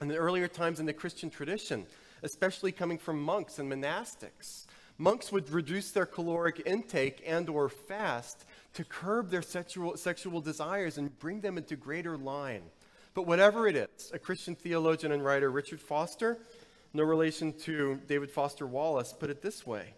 In 0.00 0.08
the 0.08 0.16
earlier 0.16 0.48
times 0.48 0.80
in 0.80 0.86
the 0.86 0.92
Christian 0.92 1.30
tradition, 1.30 1.86
especially 2.22 2.72
coming 2.72 2.98
from 2.98 3.22
monks 3.22 3.58
and 3.58 3.70
monastics, 3.70 4.66
monks 4.98 5.30
would 5.30 5.50
reduce 5.50 5.90
their 5.90 6.06
caloric 6.06 6.62
intake 6.64 7.22
and 7.26 7.48
or 7.48 7.68
fast 7.68 8.44
to 8.74 8.84
curb 8.84 9.30
their 9.30 9.42
sexual, 9.42 9.96
sexual 9.96 10.40
desires 10.40 10.96
and 10.96 11.18
bring 11.18 11.40
them 11.40 11.58
into 11.58 11.76
greater 11.76 12.16
line 12.16 12.62
but 13.14 13.26
whatever 13.26 13.66
it 13.66 13.76
is, 13.76 14.10
a 14.14 14.18
Christian 14.18 14.54
theologian 14.54 15.12
and 15.12 15.24
writer, 15.24 15.50
Richard 15.50 15.80
Foster, 15.80 16.38
no 16.94 17.02
relation 17.02 17.52
to 17.60 18.00
David 18.06 18.30
Foster 18.30 18.66
Wallace, 18.66 19.12
put 19.12 19.30
it 19.30 19.42
this 19.42 19.66
way 19.66 19.94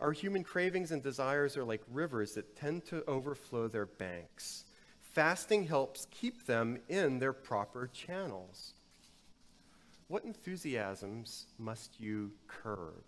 Our 0.00 0.12
human 0.12 0.44
cravings 0.44 0.90
and 0.90 1.02
desires 1.02 1.56
are 1.56 1.64
like 1.64 1.82
rivers 1.90 2.32
that 2.34 2.56
tend 2.56 2.84
to 2.86 3.04
overflow 3.06 3.68
their 3.68 3.86
banks. 3.86 4.64
Fasting 5.00 5.64
helps 5.64 6.06
keep 6.10 6.46
them 6.46 6.78
in 6.88 7.18
their 7.18 7.32
proper 7.32 7.88
channels. 7.92 8.74
What 10.08 10.24
enthusiasms 10.24 11.46
must 11.58 12.00
you 12.00 12.32
curb? 12.48 13.04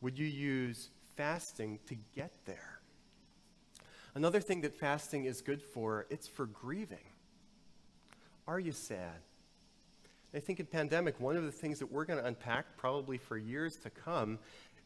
Would 0.00 0.18
you 0.18 0.26
use 0.26 0.90
fasting 1.16 1.78
to 1.86 1.96
get 2.14 2.32
there? 2.44 2.80
Another 4.14 4.40
thing 4.40 4.60
that 4.60 4.74
fasting 4.74 5.24
is 5.24 5.40
good 5.40 5.62
for, 5.62 6.06
it's 6.10 6.28
for 6.28 6.46
grieving. 6.46 6.98
Are 8.46 8.60
you 8.60 8.72
sad? 8.72 9.20
I 10.34 10.40
think 10.40 10.60
in 10.60 10.66
pandemic, 10.66 11.18
one 11.20 11.36
of 11.36 11.44
the 11.44 11.52
things 11.52 11.78
that 11.78 11.90
we're 11.90 12.04
going 12.04 12.18
to 12.18 12.26
unpack 12.26 12.76
probably 12.76 13.16
for 13.16 13.38
years 13.38 13.76
to 13.76 13.90
come 13.90 14.38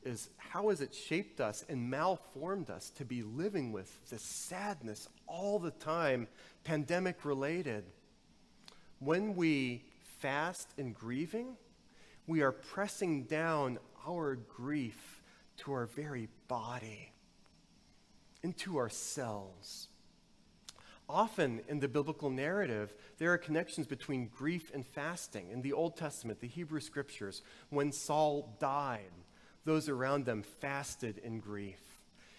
is 0.05 0.29
how 0.37 0.69
has 0.69 0.81
it 0.81 0.95
shaped 0.95 1.41
us 1.41 1.65
and 1.69 1.91
malformed 1.91 2.71
us 2.71 2.91
to 2.91 3.05
be 3.05 3.23
living 3.23 3.73
with 3.73 4.09
this 4.11 4.23
sadness 4.23 5.09
all 5.27 5.59
the 5.59 5.71
time, 5.71 6.29
pandemic 6.65 7.25
related? 7.25 7.85
When 8.99 9.35
we 9.35 9.85
fast 10.19 10.69
in 10.77 10.93
grieving, 10.93 11.57
we 12.27 12.43
are 12.43 12.53
pressing 12.53 13.25
down 13.25 13.79
our 14.07 14.37
grief 14.37 15.23
to 15.59 15.73
our 15.73 15.87
very 15.87 16.29
body, 16.49 17.13
into 18.43 18.77
our 18.79 18.89
cells. 18.89 19.89
Often 21.09 21.63
in 21.69 21.81
the 21.81 21.89
biblical 21.89 22.31
narrative, 22.31 22.95
there 23.19 23.33
are 23.33 23.39
connections 23.39 23.87
between 23.87 24.29
grief 24.29 24.71
and 24.73 24.87
fasting. 24.87 25.51
In 25.51 25.63
the 25.63 25.73
Old 25.73 25.97
Testament, 25.97 26.41
the 26.41 26.47
Hebrew 26.47 26.81
scriptures, 26.81 27.43
when 27.71 27.93
Saul 27.93 28.57
died, 28.61 29.11
those 29.65 29.89
around 29.89 30.25
them 30.25 30.43
fasted 30.43 31.19
in 31.19 31.41
grief. 31.41 31.81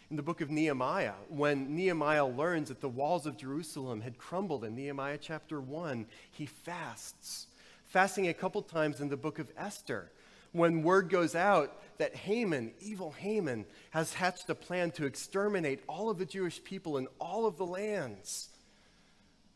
In 0.09 0.17
the 0.17 0.23
book 0.23 0.41
of 0.41 0.51
Nehemiah, 0.51 1.13
when 1.29 1.75
Nehemiah 1.75 2.25
learns 2.25 2.69
that 2.69 2.81
the 2.81 2.89
walls 2.89 3.25
of 3.25 3.37
Jerusalem 3.37 4.01
had 4.01 4.17
crumbled 4.17 4.63
in 4.63 4.75
Nehemiah 4.75 5.17
chapter 5.19 5.59
1, 5.59 6.05
he 6.31 6.45
fasts. 6.45 7.47
Fasting 7.85 8.27
a 8.27 8.33
couple 8.33 8.61
times 8.61 9.01
in 9.01 9.09
the 9.09 9.17
book 9.17 9.39
of 9.39 9.51
Esther, 9.57 10.11
when 10.51 10.83
word 10.83 11.09
goes 11.09 11.33
out 11.35 11.81
that 11.97 12.15
Haman, 12.15 12.73
evil 12.79 13.11
Haman, 13.11 13.65
has 13.89 14.13
hatched 14.13 14.49
a 14.49 14.55
plan 14.55 14.91
to 14.91 15.05
exterminate 15.05 15.81
all 15.87 16.09
of 16.09 16.19
the 16.19 16.25
Jewish 16.25 16.63
people 16.63 16.97
in 16.97 17.07
all 17.19 17.45
of 17.45 17.57
the 17.57 17.65
lands, 17.65 18.49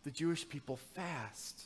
the 0.04 0.12
Jewish 0.12 0.48
people 0.48 0.78
fast. 0.96 1.66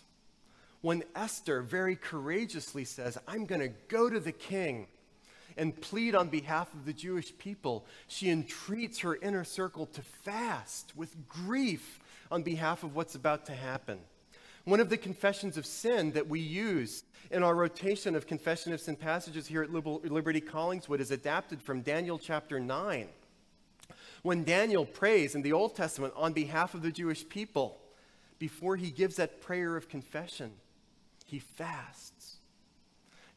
When 0.81 1.03
Esther 1.15 1.61
very 1.61 1.95
courageously 1.95 2.85
says, 2.85 3.17
I'm 3.27 3.45
going 3.45 3.61
to 3.61 3.73
go 3.87 4.09
to 4.09 4.19
the 4.19 4.31
king 4.31 4.87
and 5.57 5.79
plead 5.79 6.15
on 6.15 6.29
behalf 6.29 6.73
of 6.73 6.85
the 6.85 6.93
Jewish 6.93 7.37
people, 7.37 7.85
she 8.07 8.29
entreats 8.29 8.99
her 8.99 9.15
inner 9.15 9.43
circle 9.43 9.85
to 9.87 10.01
fast 10.01 10.93
with 10.95 11.27
grief 11.27 11.99
on 12.29 12.43
behalf 12.43 12.83
of 12.83 12.95
what's 12.95 13.15
about 13.15 13.45
to 13.47 13.53
happen. 13.53 13.99
One 14.63 14.79
of 14.79 14.89
the 14.89 14.97
confessions 14.97 15.57
of 15.57 15.65
sin 15.65 16.11
that 16.11 16.27
we 16.27 16.39
use 16.39 17.03
in 17.31 17.43
our 17.43 17.55
rotation 17.55 18.15
of 18.15 18.27
confession 18.27 18.73
of 18.73 18.81
sin 18.81 18.95
passages 18.95 19.47
here 19.47 19.63
at 19.63 19.71
Liberty 19.71 20.41
Collingswood 20.41 20.99
is 20.99 21.11
adapted 21.11 21.61
from 21.61 21.81
Daniel 21.81 22.19
chapter 22.19 22.59
9. 22.59 23.07
When 24.21 24.43
Daniel 24.43 24.85
prays 24.85 25.33
in 25.33 25.41
the 25.41 25.53
Old 25.53 25.75
Testament 25.75 26.13
on 26.15 26.33
behalf 26.33 26.73
of 26.73 26.83
the 26.83 26.91
Jewish 26.91 27.27
people, 27.27 27.79
before 28.37 28.75
he 28.75 28.91
gives 28.91 29.15
that 29.15 29.41
prayer 29.41 29.75
of 29.75 29.89
confession, 29.89 30.51
he 31.25 31.39
fasts. 31.39 32.10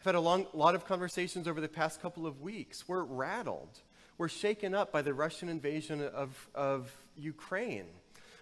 I've 0.05 0.09
had 0.09 0.17
a 0.17 0.21
long, 0.21 0.47
lot 0.53 0.75
of 0.75 0.85
conversations 0.85 1.49
over 1.49 1.63
the 1.63 1.69
past 1.69 2.03
couple 2.03 2.27
of 2.27 2.43
weeks. 2.43 2.87
We're 2.87 3.05
rattled. 3.05 3.81
We're 4.19 4.29
shaken 4.29 4.75
up 4.75 4.93
by 4.93 5.01
the 5.01 5.15
Russian 5.15 5.49
invasion 5.49 6.03
of, 6.03 6.47
of 6.55 6.95
Ukraine. 7.17 7.87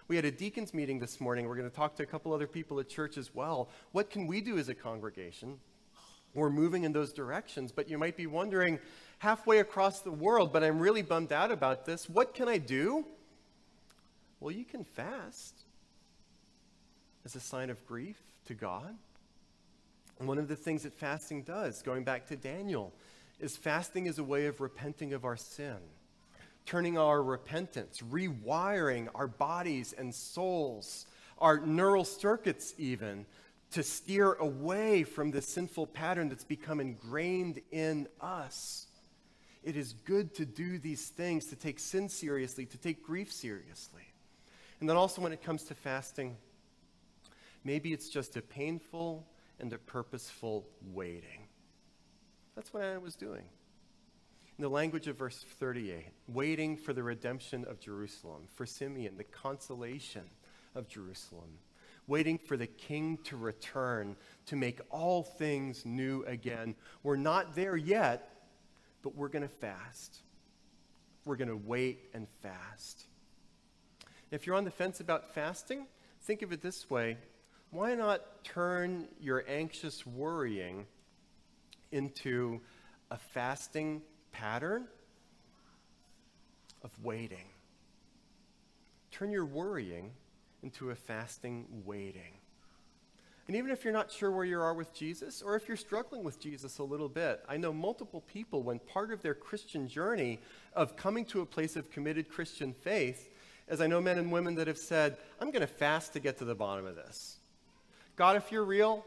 We 0.09 0.17
had 0.17 0.25
a 0.25 0.31
deacons 0.31 0.73
meeting 0.73 0.99
this 0.99 1.21
morning. 1.21 1.47
We're 1.47 1.55
going 1.55 1.69
to 1.69 1.73
talk 1.73 1.95
to 1.95 2.03
a 2.03 2.05
couple 2.05 2.33
other 2.33 2.47
people 2.47 2.81
at 2.81 2.89
church 2.89 3.17
as 3.17 3.33
well. 3.33 3.69
What 3.93 4.09
can 4.09 4.27
we 4.27 4.41
do 4.41 4.57
as 4.57 4.67
a 4.67 4.75
congregation? 4.75 5.57
We're 6.33 6.49
moving 6.49 6.83
in 6.83 6.91
those 6.91 7.13
directions, 7.13 7.71
but 7.71 7.89
you 7.89 7.97
might 7.97 8.17
be 8.17 8.27
wondering 8.27 8.77
halfway 9.19 9.59
across 9.59 10.01
the 10.01 10.11
world, 10.11 10.51
but 10.51 10.65
I'm 10.65 10.79
really 10.79 11.01
bummed 11.01 11.31
out 11.31 11.49
about 11.49 11.85
this. 11.85 12.09
What 12.09 12.33
can 12.33 12.49
I 12.49 12.57
do? 12.57 13.05
Well, 14.41 14.51
you 14.51 14.65
can 14.65 14.83
fast 14.83 15.63
as 17.23 17.37
a 17.37 17.39
sign 17.39 17.69
of 17.69 17.85
grief 17.87 18.21
to 18.47 18.53
God. 18.53 18.97
One 20.19 20.37
of 20.37 20.47
the 20.47 20.55
things 20.55 20.83
that 20.83 20.93
fasting 20.93 21.43
does, 21.43 21.81
going 21.81 22.03
back 22.03 22.27
to 22.27 22.35
Daniel, 22.35 22.93
is 23.39 23.57
fasting 23.57 24.05
is 24.05 24.19
a 24.19 24.23
way 24.23 24.45
of 24.45 24.61
repenting 24.61 25.13
of 25.13 25.25
our 25.25 25.35
sin, 25.35 25.77
turning 26.65 26.97
our 26.97 27.21
repentance, 27.21 27.99
rewiring 27.99 29.09
our 29.15 29.27
bodies 29.27 29.93
and 29.97 30.13
souls, 30.15 31.05
our 31.39 31.59
neural 31.59 32.05
circuits 32.05 32.73
even, 32.77 33.25
to 33.71 33.83
steer 33.83 34.33
away 34.33 35.03
from 35.03 35.31
the 35.31 35.41
sinful 35.41 35.87
pattern 35.87 36.29
that's 36.29 36.43
become 36.43 36.79
ingrained 36.79 37.59
in 37.71 38.07
us. 38.21 38.87
It 39.63 39.75
is 39.75 39.93
good 40.05 40.35
to 40.35 40.45
do 40.45 40.77
these 40.77 41.07
things, 41.07 41.47
to 41.47 41.55
take 41.55 41.79
sin 41.79 42.07
seriously, 42.07 42.65
to 42.67 42.77
take 42.77 43.03
grief 43.03 43.31
seriously. 43.31 44.03
And 44.79 44.87
then 44.87 44.95
also 44.95 45.21
when 45.21 45.33
it 45.33 45.41
comes 45.41 45.63
to 45.65 45.73
fasting, 45.73 46.37
maybe 47.63 47.93
it's 47.93 48.09
just 48.09 48.37
a 48.37 48.41
painful 48.41 49.25
and 49.59 49.71
a 49.73 49.77
purposeful 49.77 50.67
waiting. 50.93 51.47
That's 52.55 52.73
what 52.73 52.83
I 52.83 52.97
was 52.97 53.15
doing. 53.15 53.43
In 54.57 54.61
the 54.61 54.69
language 54.69 55.07
of 55.07 55.17
verse 55.17 55.43
38, 55.59 56.05
waiting 56.27 56.77
for 56.77 56.93
the 56.93 57.01
redemption 57.01 57.65
of 57.65 57.79
Jerusalem, 57.79 58.43
for 58.53 58.65
Simeon, 58.65 59.17
the 59.17 59.23
consolation 59.23 60.23
of 60.75 60.87
Jerusalem, 60.87 61.57
waiting 62.05 62.37
for 62.37 62.57
the 62.57 62.67
king 62.67 63.17
to 63.23 63.37
return 63.37 64.15
to 64.45 64.55
make 64.55 64.79
all 64.91 65.23
things 65.23 65.85
new 65.85 66.23
again. 66.25 66.75
We're 67.01 67.15
not 67.15 67.55
there 67.55 67.75
yet, 67.75 68.29
but 69.01 69.15
we're 69.15 69.29
going 69.29 69.43
to 69.43 69.47
fast. 69.47 70.19
We're 71.25 71.37
going 71.37 71.47
to 71.49 71.55
wait 71.55 72.09
and 72.13 72.27
fast. 72.41 73.05
If 74.29 74.45
you're 74.45 74.55
on 74.55 74.65
the 74.65 74.71
fence 74.71 74.99
about 74.99 75.33
fasting, 75.33 75.87
think 76.21 76.41
of 76.41 76.51
it 76.51 76.61
this 76.61 76.89
way 76.89 77.17
why 77.73 77.95
not 77.95 78.21
turn 78.43 79.07
your 79.19 79.43
anxious 79.47 80.05
worrying 80.05 80.85
into 81.91 82.61
a 83.09 83.17
fasting 83.17 84.01
pattern 84.31 84.85
of 86.83 86.91
waiting? 87.03 87.45
Turn 89.11 89.31
your 89.31 89.45
worrying 89.45 90.11
into 90.61 90.91
a 90.91 90.95
fasting 90.95 91.65
waiting. 91.83 92.33
And 93.47 93.57
even 93.57 93.71
if 93.71 93.83
you're 93.83 93.91
not 93.91 94.09
sure 94.11 94.31
where 94.31 94.45
you 94.45 94.59
are 94.59 94.73
with 94.73 94.93
Jesus, 94.93 95.41
or 95.41 95.55
if 95.55 95.67
you're 95.67 95.75
struggling 95.75 96.23
with 96.23 96.39
Jesus 96.39 96.77
a 96.77 96.83
little 96.83 97.09
bit, 97.09 97.43
I 97.49 97.57
know 97.57 97.73
multiple 97.73 98.21
people 98.21 98.63
when 98.63 98.79
part 98.79 99.11
of 99.11 99.21
their 99.21 99.33
Christian 99.33 99.87
journey 99.87 100.39
of 100.73 100.95
coming 100.95 101.25
to 101.25 101.41
a 101.41 101.45
place 101.45 101.75
of 101.75 101.91
committed 101.91 102.29
Christian 102.29 102.71
faith, 102.71 103.29
as 103.67 103.81
I 103.81 103.87
know 103.87 103.99
men 103.99 104.17
and 104.17 104.31
women 104.31 104.55
that 104.55 104.67
have 104.67 104.77
said, 104.77 105.17
I'm 105.41 105.51
going 105.51 105.61
to 105.61 105.67
fast 105.67 106.13
to 106.13 106.19
get 106.19 106.37
to 106.37 106.45
the 106.45 106.55
bottom 106.55 106.85
of 106.85 106.95
this. 106.95 107.39
God, 108.15 108.35
if 108.35 108.51
you're 108.51 108.63
real, 108.63 109.03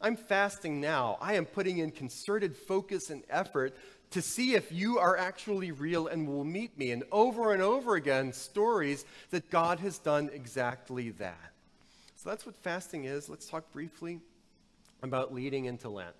I'm 0.00 0.16
fasting 0.16 0.80
now. 0.80 1.18
I 1.20 1.34
am 1.34 1.44
putting 1.44 1.78
in 1.78 1.90
concerted 1.90 2.56
focus 2.56 3.10
and 3.10 3.22
effort 3.30 3.76
to 4.10 4.22
see 4.22 4.54
if 4.54 4.72
you 4.72 4.98
are 4.98 5.16
actually 5.16 5.70
real 5.70 6.06
and 6.06 6.26
will 6.26 6.44
meet 6.44 6.78
me. 6.78 6.92
And 6.92 7.04
over 7.12 7.52
and 7.52 7.62
over 7.62 7.94
again, 7.94 8.32
stories 8.32 9.04
that 9.30 9.50
God 9.50 9.80
has 9.80 9.98
done 9.98 10.30
exactly 10.32 11.10
that. 11.10 11.52
So 12.16 12.30
that's 12.30 12.46
what 12.46 12.56
fasting 12.56 13.04
is. 13.04 13.28
Let's 13.28 13.46
talk 13.46 13.70
briefly 13.72 14.20
about 15.02 15.34
leading 15.34 15.66
into 15.66 15.88
Lent. 15.88 16.14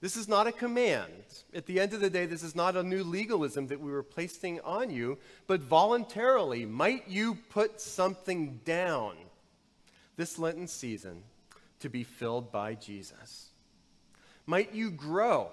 This 0.00 0.16
is 0.16 0.26
not 0.26 0.48
a 0.48 0.52
command. 0.52 1.12
At 1.54 1.66
the 1.66 1.78
end 1.78 1.94
of 1.94 2.00
the 2.00 2.10
day, 2.10 2.26
this 2.26 2.42
is 2.42 2.56
not 2.56 2.76
a 2.76 2.82
new 2.82 3.04
legalism 3.04 3.68
that 3.68 3.80
we 3.80 3.92
were 3.92 4.02
placing 4.02 4.60
on 4.60 4.90
you, 4.90 5.16
but 5.46 5.60
voluntarily, 5.60 6.66
might 6.66 7.08
you 7.08 7.38
put 7.50 7.80
something 7.80 8.60
down 8.64 9.14
this 10.16 10.40
Lenten 10.40 10.66
season 10.66 11.22
to 11.82 11.88
be 11.88 12.04
filled 12.04 12.50
by 12.50 12.74
Jesus. 12.74 13.50
Might 14.46 14.74
you 14.74 14.90
grow 14.90 15.50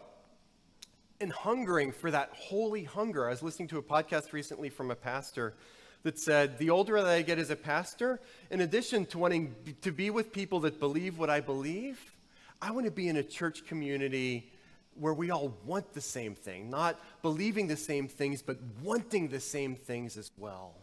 in 1.19 1.29
hungering 1.29 1.91
for 1.91 2.09
that 2.11 2.29
holy 2.33 2.83
hunger. 2.83 3.27
I 3.27 3.31
was 3.31 3.43
listening 3.43 3.67
to 3.69 3.77
a 3.77 3.83
podcast 3.83 4.31
recently 4.31 4.69
from 4.69 4.89
a 4.89 4.95
pastor 4.95 5.53
that 6.03 6.17
said, 6.17 6.57
The 6.57 6.69
older 6.69 6.95
that 6.95 7.07
I 7.07 7.21
get 7.21 7.39
as 7.39 7.49
a 7.49 7.55
pastor, 7.55 8.19
in 8.49 8.61
addition 8.61 9.05
to 9.07 9.17
wanting 9.17 9.55
to 9.81 9.91
be 9.91 10.09
with 10.09 10.31
people 10.31 10.61
that 10.61 10.79
believe 10.79 11.17
what 11.17 11.29
I 11.29 11.41
believe, 11.41 11.99
I 12.61 12.71
want 12.71 12.85
to 12.85 12.91
be 12.91 13.07
in 13.07 13.17
a 13.17 13.23
church 13.23 13.65
community 13.65 14.51
where 14.95 15.13
we 15.13 15.31
all 15.31 15.53
want 15.65 15.93
the 15.93 16.01
same 16.01 16.35
thing, 16.35 16.69
not 16.69 16.99
believing 17.21 17.67
the 17.67 17.77
same 17.77 18.07
things, 18.07 18.41
but 18.41 18.57
wanting 18.81 19.29
the 19.29 19.39
same 19.39 19.75
things 19.75 20.17
as 20.17 20.31
well. 20.37 20.73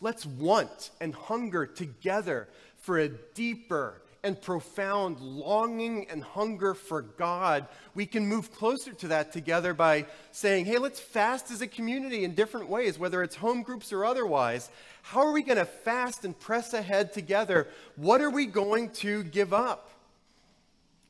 Let's 0.00 0.24
want 0.24 0.90
and 1.00 1.14
hunger 1.14 1.66
together 1.66 2.48
for 2.78 2.98
a 2.98 3.08
deeper 3.08 4.02
and 4.22 4.40
profound 4.40 5.20
longing 5.20 6.06
and 6.10 6.22
hunger 6.22 6.74
for 6.74 7.02
God, 7.02 7.66
we 7.94 8.06
can 8.06 8.26
move 8.26 8.52
closer 8.52 8.92
to 8.92 9.08
that 9.08 9.32
together 9.32 9.72
by 9.72 10.06
saying, 10.30 10.66
hey, 10.66 10.78
let's 10.78 11.00
fast 11.00 11.50
as 11.50 11.62
a 11.62 11.66
community 11.66 12.24
in 12.24 12.34
different 12.34 12.68
ways, 12.68 12.98
whether 12.98 13.22
it's 13.22 13.36
home 13.36 13.62
groups 13.62 13.92
or 13.92 14.04
otherwise. 14.04 14.70
How 15.02 15.20
are 15.20 15.32
we 15.32 15.42
going 15.42 15.58
to 15.58 15.64
fast 15.64 16.24
and 16.24 16.38
press 16.38 16.74
ahead 16.74 17.12
together? 17.12 17.68
What 17.96 18.20
are 18.20 18.30
we 18.30 18.46
going 18.46 18.90
to 18.90 19.22
give 19.24 19.54
up? 19.54 19.90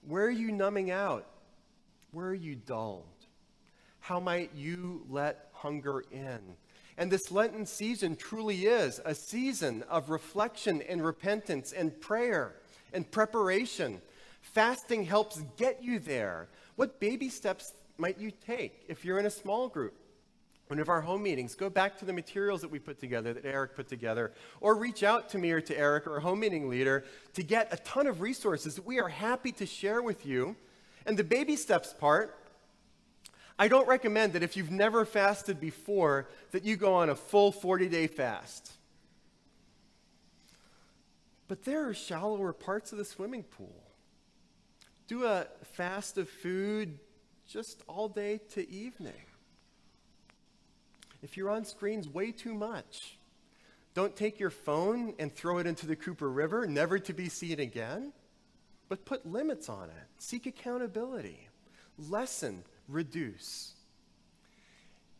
Where 0.06 0.26
are 0.26 0.30
you 0.30 0.52
numbing 0.52 0.90
out? 0.90 1.26
Where 2.12 2.28
are 2.28 2.34
you 2.34 2.54
dulled? 2.54 3.04
How 4.00 4.20
might 4.20 4.52
you 4.54 5.04
let 5.08 5.48
hunger 5.52 6.04
in? 6.10 6.40
And 6.96 7.10
this 7.10 7.30
Lenten 7.30 7.66
season 7.66 8.16
truly 8.16 8.66
is 8.66 9.00
a 9.04 9.14
season 9.14 9.84
of 9.88 10.10
reflection 10.10 10.82
and 10.82 11.04
repentance 11.04 11.72
and 11.72 11.98
prayer 12.00 12.54
and 12.92 13.10
preparation. 13.10 14.00
Fasting 14.40 15.04
helps 15.04 15.42
get 15.56 15.82
you 15.82 15.98
there. 15.98 16.48
What 16.76 17.00
baby 17.00 17.28
steps 17.28 17.72
might 17.98 18.18
you 18.18 18.30
take 18.30 18.84
if 18.88 19.04
you're 19.04 19.18
in 19.18 19.26
a 19.26 19.30
small 19.30 19.68
group 19.68 19.94
one 20.70 20.78
of 20.78 20.88
our 20.88 21.00
home 21.00 21.24
meetings, 21.24 21.56
go 21.56 21.68
back 21.68 21.98
to 21.98 22.04
the 22.04 22.12
materials 22.12 22.60
that 22.60 22.70
we 22.70 22.78
put 22.78 23.00
together, 23.00 23.34
that 23.34 23.44
Eric 23.44 23.74
put 23.74 23.88
together, 23.88 24.30
or 24.60 24.76
reach 24.76 25.02
out 25.02 25.28
to 25.30 25.38
me 25.38 25.50
or 25.50 25.60
to 25.60 25.76
Eric 25.76 26.06
or 26.06 26.18
a 26.18 26.20
home 26.20 26.38
meeting 26.38 26.68
leader 26.68 27.04
to 27.34 27.42
get 27.42 27.68
a 27.72 27.76
ton 27.78 28.06
of 28.06 28.20
resources 28.20 28.76
that 28.76 28.86
we 28.86 29.00
are 29.00 29.08
happy 29.08 29.50
to 29.50 29.66
share 29.66 30.00
with 30.00 30.24
you. 30.24 30.54
And 31.06 31.18
the 31.18 31.24
baby 31.24 31.56
steps 31.56 31.92
part, 31.92 32.38
I 33.58 33.66
don't 33.66 33.88
recommend 33.88 34.34
that 34.34 34.44
if 34.44 34.56
you've 34.56 34.70
never 34.70 35.04
fasted 35.04 35.60
before, 35.60 36.28
that 36.52 36.64
you 36.64 36.76
go 36.76 36.94
on 36.94 37.10
a 37.10 37.16
full 37.16 37.50
40 37.50 37.88
day 37.88 38.06
fast. 38.06 38.72
But 41.50 41.64
there 41.64 41.88
are 41.88 41.94
shallower 41.94 42.52
parts 42.52 42.92
of 42.92 42.98
the 42.98 43.04
swimming 43.04 43.42
pool. 43.42 43.82
Do 45.08 45.24
a 45.24 45.48
fast 45.72 46.16
of 46.16 46.28
food 46.28 47.00
just 47.48 47.82
all 47.88 48.08
day 48.08 48.38
to 48.52 48.70
evening. 48.70 49.24
If 51.22 51.36
you're 51.36 51.50
on 51.50 51.64
screens 51.64 52.08
way 52.08 52.30
too 52.30 52.54
much, 52.54 53.18
don't 53.94 54.14
take 54.14 54.38
your 54.38 54.50
phone 54.50 55.14
and 55.18 55.34
throw 55.34 55.58
it 55.58 55.66
into 55.66 55.88
the 55.88 55.96
Cooper 55.96 56.30
River, 56.30 56.68
never 56.68 57.00
to 57.00 57.12
be 57.12 57.28
seen 57.28 57.58
again, 57.58 58.12
but 58.88 59.04
put 59.04 59.26
limits 59.26 59.68
on 59.68 59.88
it. 59.88 60.06
Seek 60.18 60.46
accountability. 60.46 61.48
Lessen, 61.98 62.62
reduce. 62.86 63.74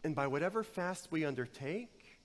And 0.05 0.15
by 0.15 0.29
whatever 0.29 0.63
fast 0.63 1.09
we 1.11 1.25
undertake, 1.25 2.21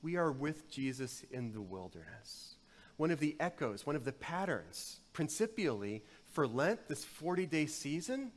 we 0.00 0.14
are 0.14 0.30
with 0.30 0.70
Jesus 0.70 1.24
in 1.32 1.52
the 1.52 1.60
wilderness. 1.60 2.54
One 2.98 3.12
of 3.12 3.20
the 3.20 3.36
echoes, 3.40 3.86
one 3.86 3.96
of 3.96 4.04
the 4.04 4.12
patterns, 4.12 4.98
principially, 5.12 6.02
for 6.32 6.46
Lent, 6.46 6.88
this 6.88 7.04
40 7.04 7.46
day 7.46 7.66
season, 7.66 8.32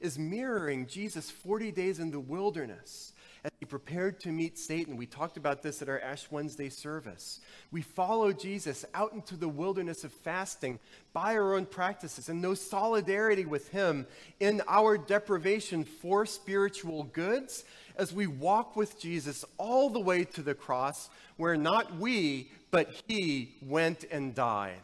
is 0.00 0.18
mirroring 0.18 0.86
Jesus' 0.86 1.30
40 1.30 1.72
days 1.72 1.98
in 1.98 2.10
the 2.10 2.20
wilderness 2.20 3.12
as 3.44 3.50
he 3.58 3.66
prepared 3.66 4.20
to 4.20 4.30
meet 4.30 4.56
Satan. 4.58 4.96
We 4.96 5.06
talked 5.06 5.36
about 5.36 5.62
this 5.62 5.82
at 5.82 5.88
our 5.88 6.00
Ash 6.00 6.30
Wednesday 6.30 6.68
service. 6.68 7.40
We 7.72 7.82
follow 7.82 8.32
Jesus 8.32 8.84
out 8.94 9.12
into 9.12 9.36
the 9.36 9.48
wilderness 9.48 10.04
of 10.04 10.12
fasting 10.12 10.78
by 11.12 11.34
our 11.34 11.54
own 11.54 11.66
practices 11.66 12.28
and 12.28 12.40
know 12.40 12.54
solidarity 12.54 13.44
with 13.44 13.68
him 13.68 14.06
in 14.38 14.62
our 14.68 14.96
deprivation 14.96 15.84
for 15.84 16.24
spiritual 16.24 17.02
goods 17.04 17.64
as 17.96 18.12
we 18.12 18.26
walk 18.26 18.76
with 18.76 19.00
Jesus 19.00 19.44
all 19.58 19.90
the 19.90 20.00
way 20.00 20.24
to 20.24 20.42
the 20.42 20.54
cross, 20.54 21.08
where 21.36 21.56
not 21.56 21.96
we, 21.98 22.50
but 22.70 23.02
he 23.06 23.54
went 23.62 24.04
and 24.10 24.34
died. 24.34 24.80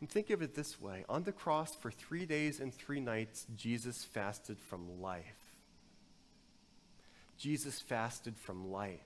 And 0.00 0.08
think 0.08 0.30
of 0.30 0.40
it 0.40 0.54
this 0.54 0.80
way 0.80 1.04
on 1.08 1.24
the 1.24 1.32
cross 1.32 1.74
for 1.74 1.90
three 1.90 2.24
days 2.24 2.60
and 2.60 2.72
three 2.72 3.00
nights, 3.00 3.46
Jesus 3.56 4.04
fasted 4.04 4.58
from 4.58 5.00
life. 5.00 5.24
Jesus 7.36 7.80
fasted 7.80 8.36
from 8.36 8.70
light. 8.70 9.02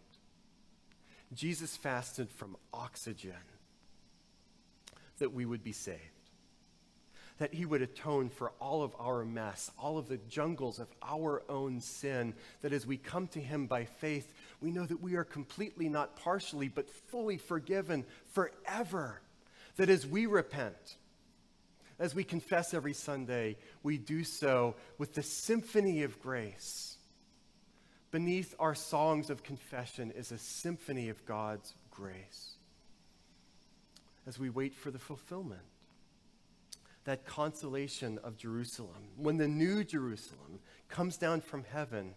Jesus 1.32 1.76
fasted 1.76 2.30
from 2.30 2.56
oxygen 2.72 3.32
that 5.18 5.32
we 5.32 5.44
would 5.44 5.64
be 5.64 5.72
saved. 5.72 6.13
That 7.44 7.52
he 7.52 7.66
would 7.66 7.82
atone 7.82 8.30
for 8.30 8.52
all 8.58 8.82
of 8.82 8.94
our 8.98 9.22
mess, 9.22 9.70
all 9.78 9.98
of 9.98 10.08
the 10.08 10.16
jungles 10.30 10.78
of 10.78 10.88
our 11.02 11.42
own 11.46 11.82
sin. 11.82 12.32
That 12.62 12.72
as 12.72 12.86
we 12.86 12.96
come 12.96 13.26
to 13.28 13.38
him 13.38 13.66
by 13.66 13.84
faith, 13.84 14.32
we 14.62 14.70
know 14.70 14.86
that 14.86 15.02
we 15.02 15.16
are 15.16 15.24
completely, 15.24 15.90
not 15.90 16.16
partially, 16.16 16.68
but 16.68 16.88
fully 16.88 17.36
forgiven 17.36 18.06
forever. 18.32 19.20
That 19.76 19.90
as 19.90 20.06
we 20.06 20.24
repent, 20.24 20.96
as 21.98 22.14
we 22.14 22.24
confess 22.24 22.72
every 22.72 22.94
Sunday, 22.94 23.58
we 23.82 23.98
do 23.98 24.24
so 24.24 24.74
with 24.96 25.12
the 25.12 25.22
symphony 25.22 26.02
of 26.02 26.18
grace 26.22 26.94
Beneath 28.14 28.54
our 28.60 28.76
songs 28.76 29.28
of 29.28 29.42
confession 29.42 30.12
is 30.12 30.30
a 30.30 30.38
symphony 30.38 31.08
of 31.08 31.26
God's 31.26 31.74
grace. 31.90 32.52
As 34.24 34.38
we 34.38 34.50
wait 34.50 34.72
for 34.72 34.92
the 34.92 35.00
fulfillment, 35.00 35.60
that 37.04 37.26
consolation 37.26 38.18
of 38.24 38.36
Jerusalem, 38.36 39.10
when 39.16 39.36
the 39.36 39.48
new 39.48 39.84
Jerusalem 39.84 40.60
comes 40.88 41.16
down 41.16 41.40
from 41.40 41.64
heaven, 41.64 42.14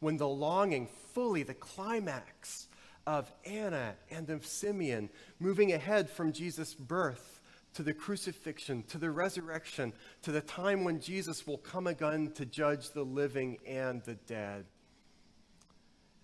when 0.00 0.16
the 0.16 0.28
longing 0.28 0.88
fully, 1.12 1.42
the 1.42 1.54
climax 1.54 2.68
of 3.06 3.32
Anna 3.44 3.94
and 4.10 4.28
of 4.30 4.46
Simeon, 4.46 5.08
moving 5.40 5.72
ahead 5.72 6.10
from 6.10 6.32
Jesus' 6.32 6.74
birth 6.74 7.40
to 7.74 7.82
the 7.82 7.94
crucifixion, 7.94 8.82
to 8.84 8.98
the 8.98 9.10
resurrection, 9.10 9.92
to 10.22 10.32
the 10.32 10.40
time 10.40 10.84
when 10.84 11.00
Jesus 11.00 11.46
will 11.46 11.58
come 11.58 11.86
again 11.86 12.32
to 12.34 12.44
judge 12.44 12.90
the 12.90 13.04
living 13.04 13.58
and 13.66 14.02
the 14.02 14.14
dead 14.14 14.66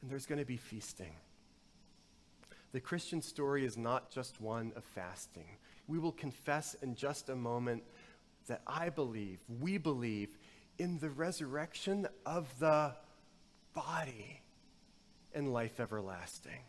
and 0.04 0.10
there's 0.10 0.26
going 0.26 0.38
to 0.38 0.44
be 0.44 0.58
feasting. 0.58 1.14
The 2.72 2.80
Christian 2.80 3.22
story 3.22 3.64
is 3.64 3.78
not 3.78 4.10
just 4.10 4.38
one 4.38 4.70
of 4.76 4.84
fasting. 4.84 5.56
We 5.88 5.98
will 5.98 6.12
confess 6.12 6.74
in 6.82 6.94
just 6.94 7.30
a 7.30 7.34
moment 7.34 7.84
that 8.46 8.62
I 8.66 8.90
believe, 8.90 9.38
we 9.60 9.78
believe, 9.78 10.36
in 10.78 10.98
the 10.98 11.10
resurrection 11.10 12.06
of 12.26 12.48
the 12.58 12.94
body 13.74 14.40
and 15.34 15.52
life 15.52 15.80
everlasting. 15.80 16.62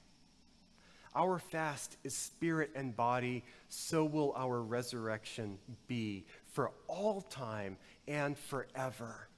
Our 1.15 1.39
fast 1.39 1.97
is 2.03 2.13
spirit 2.13 2.71
and 2.75 2.95
body, 2.95 3.45
so 3.69 4.03
will 4.03 4.33
our 4.35 4.61
resurrection 4.61 5.57
be 5.87 6.25
for 6.51 6.71
all 6.87 7.21
time 7.21 7.77
and 8.07 8.37
forever 8.37 9.29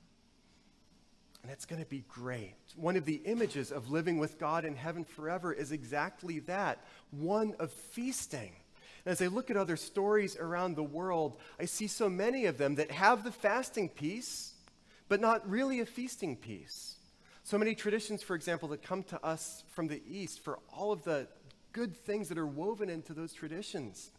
and 1.47 1.53
it's 1.53 1.65
going 1.65 1.81
to 1.81 1.87
be 1.87 2.03
great. 2.09 2.55
One 2.75 2.97
of 2.97 3.05
the 3.05 3.21
images 3.23 3.71
of 3.71 3.89
living 3.89 4.17
with 4.17 4.37
God 4.37 4.65
in 4.65 4.75
heaven 4.75 5.05
forever 5.05 5.53
is 5.53 5.71
exactly 5.71 6.39
that 6.39 6.83
one 7.11 7.55
of 7.57 7.71
feasting. 7.71 8.51
And 9.07 9.13
as 9.13 9.21
I 9.21 9.27
look 9.27 9.49
at 9.49 9.55
other 9.55 9.77
stories 9.77 10.35
around 10.35 10.75
the 10.75 10.83
world, 10.83 11.37
I 11.57 11.63
see 11.63 11.87
so 11.87 12.09
many 12.09 12.43
of 12.43 12.57
them 12.57 12.75
that 12.75 12.91
have 12.91 13.23
the 13.23 13.31
fasting 13.31 13.87
piece, 13.87 14.55
but 15.07 15.21
not 15.21 15.49
really 15.49 15.79
a 15.79 15.85
feasting 15.85 16.35
piece. 16.35 16.97
So 17.45 17.57
many 17.57 17.73
traditions, 17.73 18.21
for 18.21 18.35
example, 18.35 18.67
that 18.67 18.83
come 18.83 19.03
to 19.03 19.25
us 19.25 19.63
from 19.71 19.87
the 19.87 20.01
East 20.11 20.43
for 20.43 20.59
all 20.75 20.91
of 20.91 21.05
the 21.05 21.25
good 21.71 21.95
things 21.95 22.27
that 22.27 22.37
are 22.37 22.45
woven 22.45 22.89
into 22.89 23.13
those 23.13 23.31
traditions. 23.31 24.11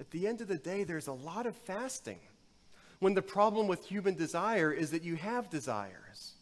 At 0.00 0.10
the 0.10 0.26
end 0.26 0.40
of 0.40 0.48
the 0.48 0.58
day, 0.58 0.82
there's 0.82 1.06
a 1.06 1.12
lot 1.12 1.46
of 1.46 1.54
fasting. 1.54 2.18
When 2.98 3.14
the 3.14 3.22
problem 3.22 3.68
with 3.68 3.86
human 3.86 4.16
desire 4.16 4.72
is 4.72 4.90
that 4.90 5.04
you 5.04 5.14
have 5.14 5.50
desires 5.50 6.32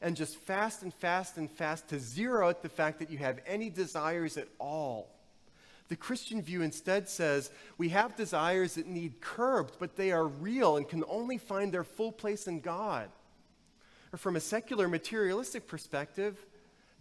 and 0.00 0.16
just 0.16 0.36
fast 0.36 0.80
and 0.80 0.94
fast 0.94 1.36
and 1.36 1.50
fast 1.50 1.88
to 1.88 2.00
zero 2.00 2.48
out 2.48 2.62
the 2.62 2.70
fact 2.70 3.00
that 3.00 3.10
you 3.10 3.18
have 3.18 3.38
any 3.46 3.68
desires 3.68 4.38
at 4.38 4.48
all. 4.58 5.10
The 5.92 5.96
Christian 5.96 6.40
view 6.40 6.62
instead 6.62 7.06
says 7.06 7.50
we 7.76 7.90
have 7.90 8.16
desires 8.16 8.76
that 8.76 8.86
need 8.86 9.20
curbed, 9.20 9.76
but 9.78 9.94
they 9.94 10.10
are 10.10 10.26
real 10.26 10.78
and 10.78 10.88
can 10.88 11.04
only 11.06 11.36
find 11.36 11.70
their 11.70 11.84
full 11.84 12.10
place 12.10 12.46
in 12.48 12.60
God. 12.60 13.10
Or 14.10 14.16
from 14.16 14.36
a 14.36 14.40
secular 14.40 14.88
materialistic 14.88 15.66
perspective, 15.66 16.46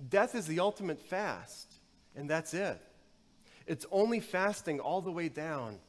death 0.09 0.35
is 0.35 0.45
the 0.45 0.59
ultimate 0.59 0.99
fast, 0.99 1.73
and 2.17 2.29
that's 2.29 2.53
it. 2.53 2.81
It's 3.65 3.85
only 3.93 4.19
fasting 4.19 4.81
all 4.81 4.99
the 4.99 5.09
way 5.09 5.29
down. 5.29 5.79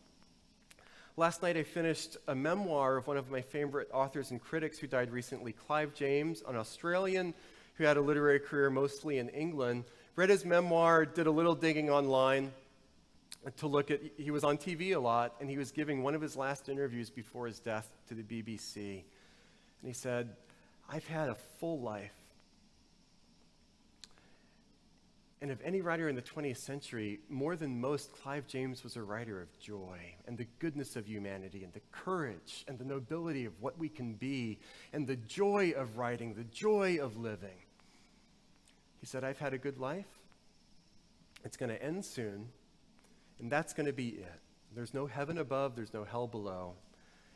Last 1.16 1.42
night 1.42 1.56
I 1.56 1.64
finished 1.64 2.18
a 2.28 2.36
memoir 2.36 2.98
of 2.98 3.08
one 3.08 3.16
of 3.16 3.32
my 3.32 3.40
favorite 3.40 3.88
authors 3.92 4.30
and 4.30 4.40
critics 4.40 4.78
who 4.78 4.86
died 4.86 5.10
recently, 5.10 5.50
Clive 5.50 5.92
James, 5.92 6.44
an 6.46 6.54
Australian 6.54 7.34
who 7.74 7.82
had 7.82 7.96
a 7.96 8.00
literary 8.00 8.38
career 8.38 8.70
mostly 8.70 9.18
in 9.18 9.28
England. 9.30 9.86
Read 10.14 10.30
his 10.30 10.44
memoir, 10.44 11.04
did 11.04 11.26
a 11.26 11.32
little 11.32 11.56
digging 11.56 11.90
online 11.90 12.52
to 13.56 13.66
look 13.66 13.90
at, 13.90 14.00
he 14.16 14.30
was 14.30 14.44
on 14.44 14.56
TV 14.56 14.94
a 14.94 15.00
lot, 15.00 15.34
and 15.40 15.50
he 15.50 15.58
was 15.58 15.72
giving 15.72 16.02
one 16.02 16.14
of 16.14 16.20
his 16.20 16.36
last 16.36 16.68
interviews 16.68 17.10
before 17.10 17.46
his 17.46 17.58
death 17.58 17.88
to 18.08 18.14
the 18.14 18.22
BBC. 18.22 18.76
And 19.82 19.88
he 19.88 19.92
said, 19.92 20.36
I've 20.88 21.06
had 21.06 21.28
a 21.28 21.34
full 21.58 21.80
life. 21.80 22.12
And 25.40 25.50
of 25.50 25.60
any 25.64 25.80
writer 25.80 26.08
in 26.08 26.14
the 26.14 26.22
20th 26.22 26.58
century, 26.58 27.18
more 27.28 27.56
than 27.56 27.80
most, 27.80 28.12
Clive 28.12 28.46
James 28.46 28.84
was 28.84 28.94
a 28.94 29.02
writer 29.02 29.42
of 29.42 29.48
joy 29.58 29.98
and 30.28 30.38
the 30.38 30.46
goodness 30.60 30.94
of 30.94 31.08
humanity 31.08 31.64
and 31.64 31.72
the 31.72 31.80
courage 31.90 32.64
and 32.68 32.78
the 32.78 32.84
nobility 32.84 33.44
of 33.44 33.60
what 33.60 33.76
we 33.76 33.88
can 33.88 34.14
be 34.14 34.60
and 34.92 35.04
the 35.04 35.16
joy 35.16 35.72
of 35.76 35.98
writing, 35.98 36.34
the 36.34 36.44
joy 36.44 36.98
of 37.02 37.16
living. 37.16 37.58
He 39.00 39.06
said, 39.06 39.24
I've 39.24 39.40
had 39.40 39.52
a 39.52 39.58
good 39.58 39.78
life. 39.78 40.06
It's 41.44 41.56
going 41.56 41.70
to 41.70 41.82
end 41.82 42.04
soon, 42.04 42.46
and 43.42 43.50
that's 43.50 43.74
going 43.74 43.86
to 43.86 43.92
be 43.92 44.08
it. 44.08 44.40
There's 44.74 44.94
no 44.94 45.06
heaven 45.06 45.36
above, 45.36 45.76
there's 45.76 45.92
no 45.92 46.04
hell 46.04 46.26
below. 46.26 46.74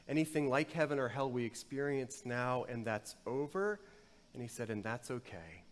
Anything 0.09 0.49
like 0.49 0.73
heaven 0.73 1.01
or 1.01 1.09
hell 1.09 1.31
we 1.31 1.45
experience 1.45 2.23
now, 2.25 2.65
and 2.69 2.87
that's 2.87 3.17
over. 3.27 3.81
And 4.33 4.41
he 4.41 4.49
said, 4.49 4.71
and 4.71 4.85
that's 4.85 5.11
okay. 5.11 5.65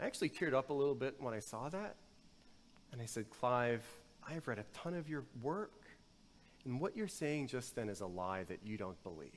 I 0.00 0.04
actually 0.04 0.30
teared 0.30 0.54
up 0.54 0.70
a 0.70 0.72
little 0.72 0.96
bit 0.96 1.14
when 1.20 1.32
I 1.32 1.38
saw 1.38 1.68
that. 1.68 1.94
And 2.92 3.00
I 3.00 3.06
said, 3.06 3.30
Clive, 3.30 3.84
I've 4.28 4.48
read 4.48 4.58
a 4.58 4.64
ton 4.74 4.94
of 4.94 5.08
your 5.08 5.22
work, 5.40 5.72
and 6.64 6.80
what 6.80 6.96
you're 6.96 7.08
saying 7.08 7.46
just 7.46 7.76
then 7.76 7.88
is 7.88 8.00
a 8.00 8.06
lie 8.06 8.42
that 8.44 8.58
you 8.64 8.76
don't 8.76 9.00
believe. 9.04 9.30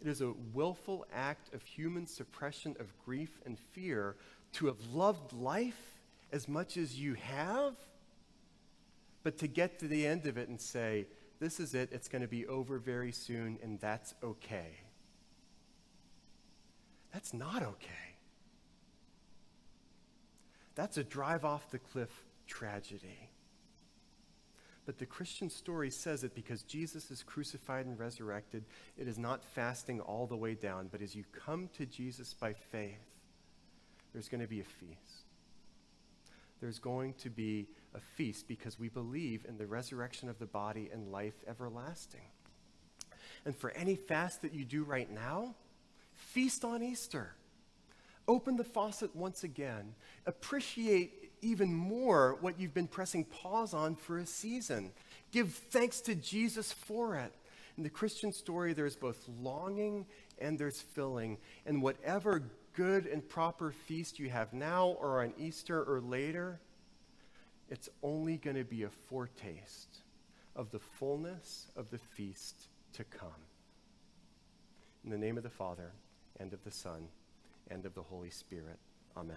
It 0.00 0.08
is 0.08 0.22
a 0.22 0.32
willful 0.54 1.06
act 1.14 1.54
of 1.54 1.62
human 1.62 2.06
suppression 2.06 2.74
of 2.80 2.86
grief 3.04 3.40
and 3.44 3.58
fear 3.58 4.16
to 4.54 4.66
have 4.66 4.78
loved 4.92 5.34
life 5.34 5.91
as 6.32 6.48
much 6.48 6.76
as 6.76 6.98
you 6.98 7.14
have, 7.14 7.74
but 9.22 9.38
to 9.38 9.46
get 9.46 9.78
to 9.80 9.88
the 9.88 10.06
end 10.06 10.26
of 10.26 10.38
it 10.38 10.48
and 10.48 10.60
say, 10.60 11.06
this 11.38 11.60
is 11.60 11.74
it, 11.74 11.90
it's 11.92 12.08
going 12.08 12.22
to 12.22 12.28
be 12.28 12.46
over 12.46 12.78
very 12.78 13.12
soon, 13.12 13.58
and 13.62 13.78
that's 13.80 14.14
okay. 14.22 14.78
That's 17.12 17.34
not 17.34 17.62
okay. 17.62 18.16
That's 20.74 20.96
a 20.96 21.04
drive 21.04 21.44
off 21.44 21.70
the 21.70 21.78
cliff 21.78 22.24
tragedy. 22.46 23.28
But 24.84 24.98
the 24.98 25.06
Christian 25.06 25.48
story 25.48 25.90
says 25.90 26.24
it 26.24 26.34
because 26.34 26.62
Jesus 26.62 27.10
is 27.10 27.22
crucified 27.22 27.86
and 27.86 27.98
resurrected. 27.98 28.64
It 28.98 29.06
is 29.06 29.18
not 29.18 29.44
fasting 29.44 30.00
all 30.00 30.26
the 30.26 30.36
way 30.36 30.54
down, 30.54 30.88
but 30.90 31.02
as 31.02 31.14
you 31.14 31.24
come 31.32 31.68
to 31.76 31.86
Jesus 31.86 32.34
by 32.34 32.52
faith, 32.52 32.98
there's 34.12 34.28
going 34.28 34.40
to 34.40 34.48
be 34.48 34.60
a 34.60 34.64
feast. 34.64 35.21
There's 36.62 36.78
going 36.78 37.14
to 37.14 37.28
be 37.28 37.66
a 37.92 37.98
feast 37.98 38.46
because 38.46 38.78
we 38.78 38.88
believe 38.88 39.44
in 39.48 39.58
the 39.58 39.66
resurrection 39.66 40.28
of 40.28 40.38
the 40.38 40.46
body 40.46 40.88
and 40.92 41.10
life 41.10 41.34
everlasting. 41.48 42.20
And 43.44 43.56
for 43.56 43.72
any 43.72 43.96
fast 43.96 44.42
that 44.42 44.54
you 44.54 44.64
do 44.64 44.84
right 44.84 45.10
now, 45.10 45.56
feast 46.14 46.64
on 46.64 46.80
Easter. 46.80 47.34
Open 48.28 48.54
the 48.54 48.62
faucet 48.62 49.16
once 49.16 49.42
again. 49.42 49.96
Appreciate 50.24 51.32
even 51.42 51.74
more 51.74 52.38
what 52.40 52.60
you've 52.60 52.72
been 52.72 52.86
pressing 52.86 53.24
pause 53.24 53.74
on 53.74 53.96
for 53.96 54.18
a 54.18 54.26
season. 54.26 54.92
Give 55.32 55.52
thanks 55.52 56.00
to 56.02 56.14
Jesus 56.14 56.72
for 56.72 57.16
it. 57.16 57.32
In 57.76 57.82
the 57.82 57.90
Christian 57.90 58.32
story, 58.32 58.72
there's 58.72 58.94
both 58.94 59.28
longing 59.40 60.06
and 60.38 60.56
there's 60.56 60.80
filling. 60.80 61.38
And 61.66 61.82
whatever 61.82 62.44
good 62.74 63.06
and 63.06 63.26
proper 63.28 63.70
feast 63.70 64.18
you 64.18 64.30
have 64.30 64.52
now 64.52 64.96
or 65.00 65.22
on 65.22 65.32
Easter 65.38 65.82
or 65.82 66.00
later, 66.00 66.60
it's 67.68 67.88
only 68.02 68.36
going 68.36 68.56
to 68.56 68.64
be 68.64 68.82
a 68.82 68.90
foretaste 68.90 70.02
of 70.54 70.70
the 70.70 70.78
fullness 70.78 71.66
of 71.76 71.90
the 71.90 71.98
feast 71.98 72.68
to 72.92 73.04
come. 73.04 73.28
In 75.04 75.10
the 75.10 75.18
name 75.18 75.36
of 75.36 75.42
the 75.42 75.50
Father, 75.50 75.92
and 76.38 76.52
of 76.52 76.62
the 76.64 76.70
Son, 76.70 77.08
and 77.70 77.86
of 77.86 77.94
the 77.94 78.02
Holy 78.02 78.30
Spirit. 78.30 78.78
Amen. 79.16 79.36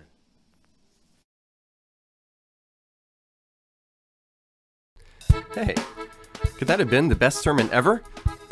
Hey, 5.54 5.76
could 6.58 6.68
that 6.68 6.80
have 6.80 6.90
been 6.90 7.10
the 7.10 7.16
best 7.16 7.40
sermon 7.40 7.70
ever? 7.72 8.02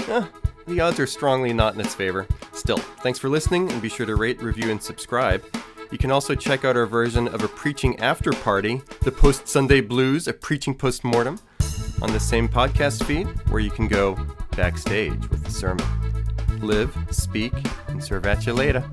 Eh, 0.07 0.25
the 0.65 0.79
odds 0.79 0.99
are 0.99 1.07
strongly 1.07 1.53
not 1.53 1.75
in 1.75 1.81
its 1.81 1.95
favor. 1.95 2.27
Still, 2.51 2.77
thanks 2.77 3.19
for 3.19 3.29
listening 3.29 3.71
and 3.71 3.81
be 3.81 3.89
sure 3.89 4.05
to 4.05 4.15
rate, 4.15 4.41
review, 4.41 4.71
and 4.71 4.81
subscribe. 4.81 5.43
You 5.91 5.97
can 5.97 6.11
also 6.11 6.33
check 6.33 6.65
out 6.65 6.75
our 6.75 6.85
version 6.85 7.27
of 7.27 7.43
a 7.43 7.47
preaching 7.47 7.99
after 7.99 8.31
party, 8.31 8.81
the 9.01 9.11
Post 9.11 9.47
Sunday 9.47 9.81
Blues, 9.81 10.27
a 10.27 10.33
preaching 10.33 10.73
post 10.73 11.03
mortem, 11.03 11.39
on 12.01 12.11
the 12.11 12.19
same 12.19 12.49
podcast 12.49 13.03
feed 13.03 13.27
where 13.49 13.61
you 13.61 13.69
can 13.69 13.87
go 13.87 14.17
backstage 14.55 15.29
with 15.29 15.43
the 15.43 15.51
sermon. 15.51 15.85
Live, 16.61 16.95
speak, 17.11 17.53
and 17.87 18.03
serve 18.03 18.25
at 18.25 18.45
you 18.45 18.53
later. 18.53 18.83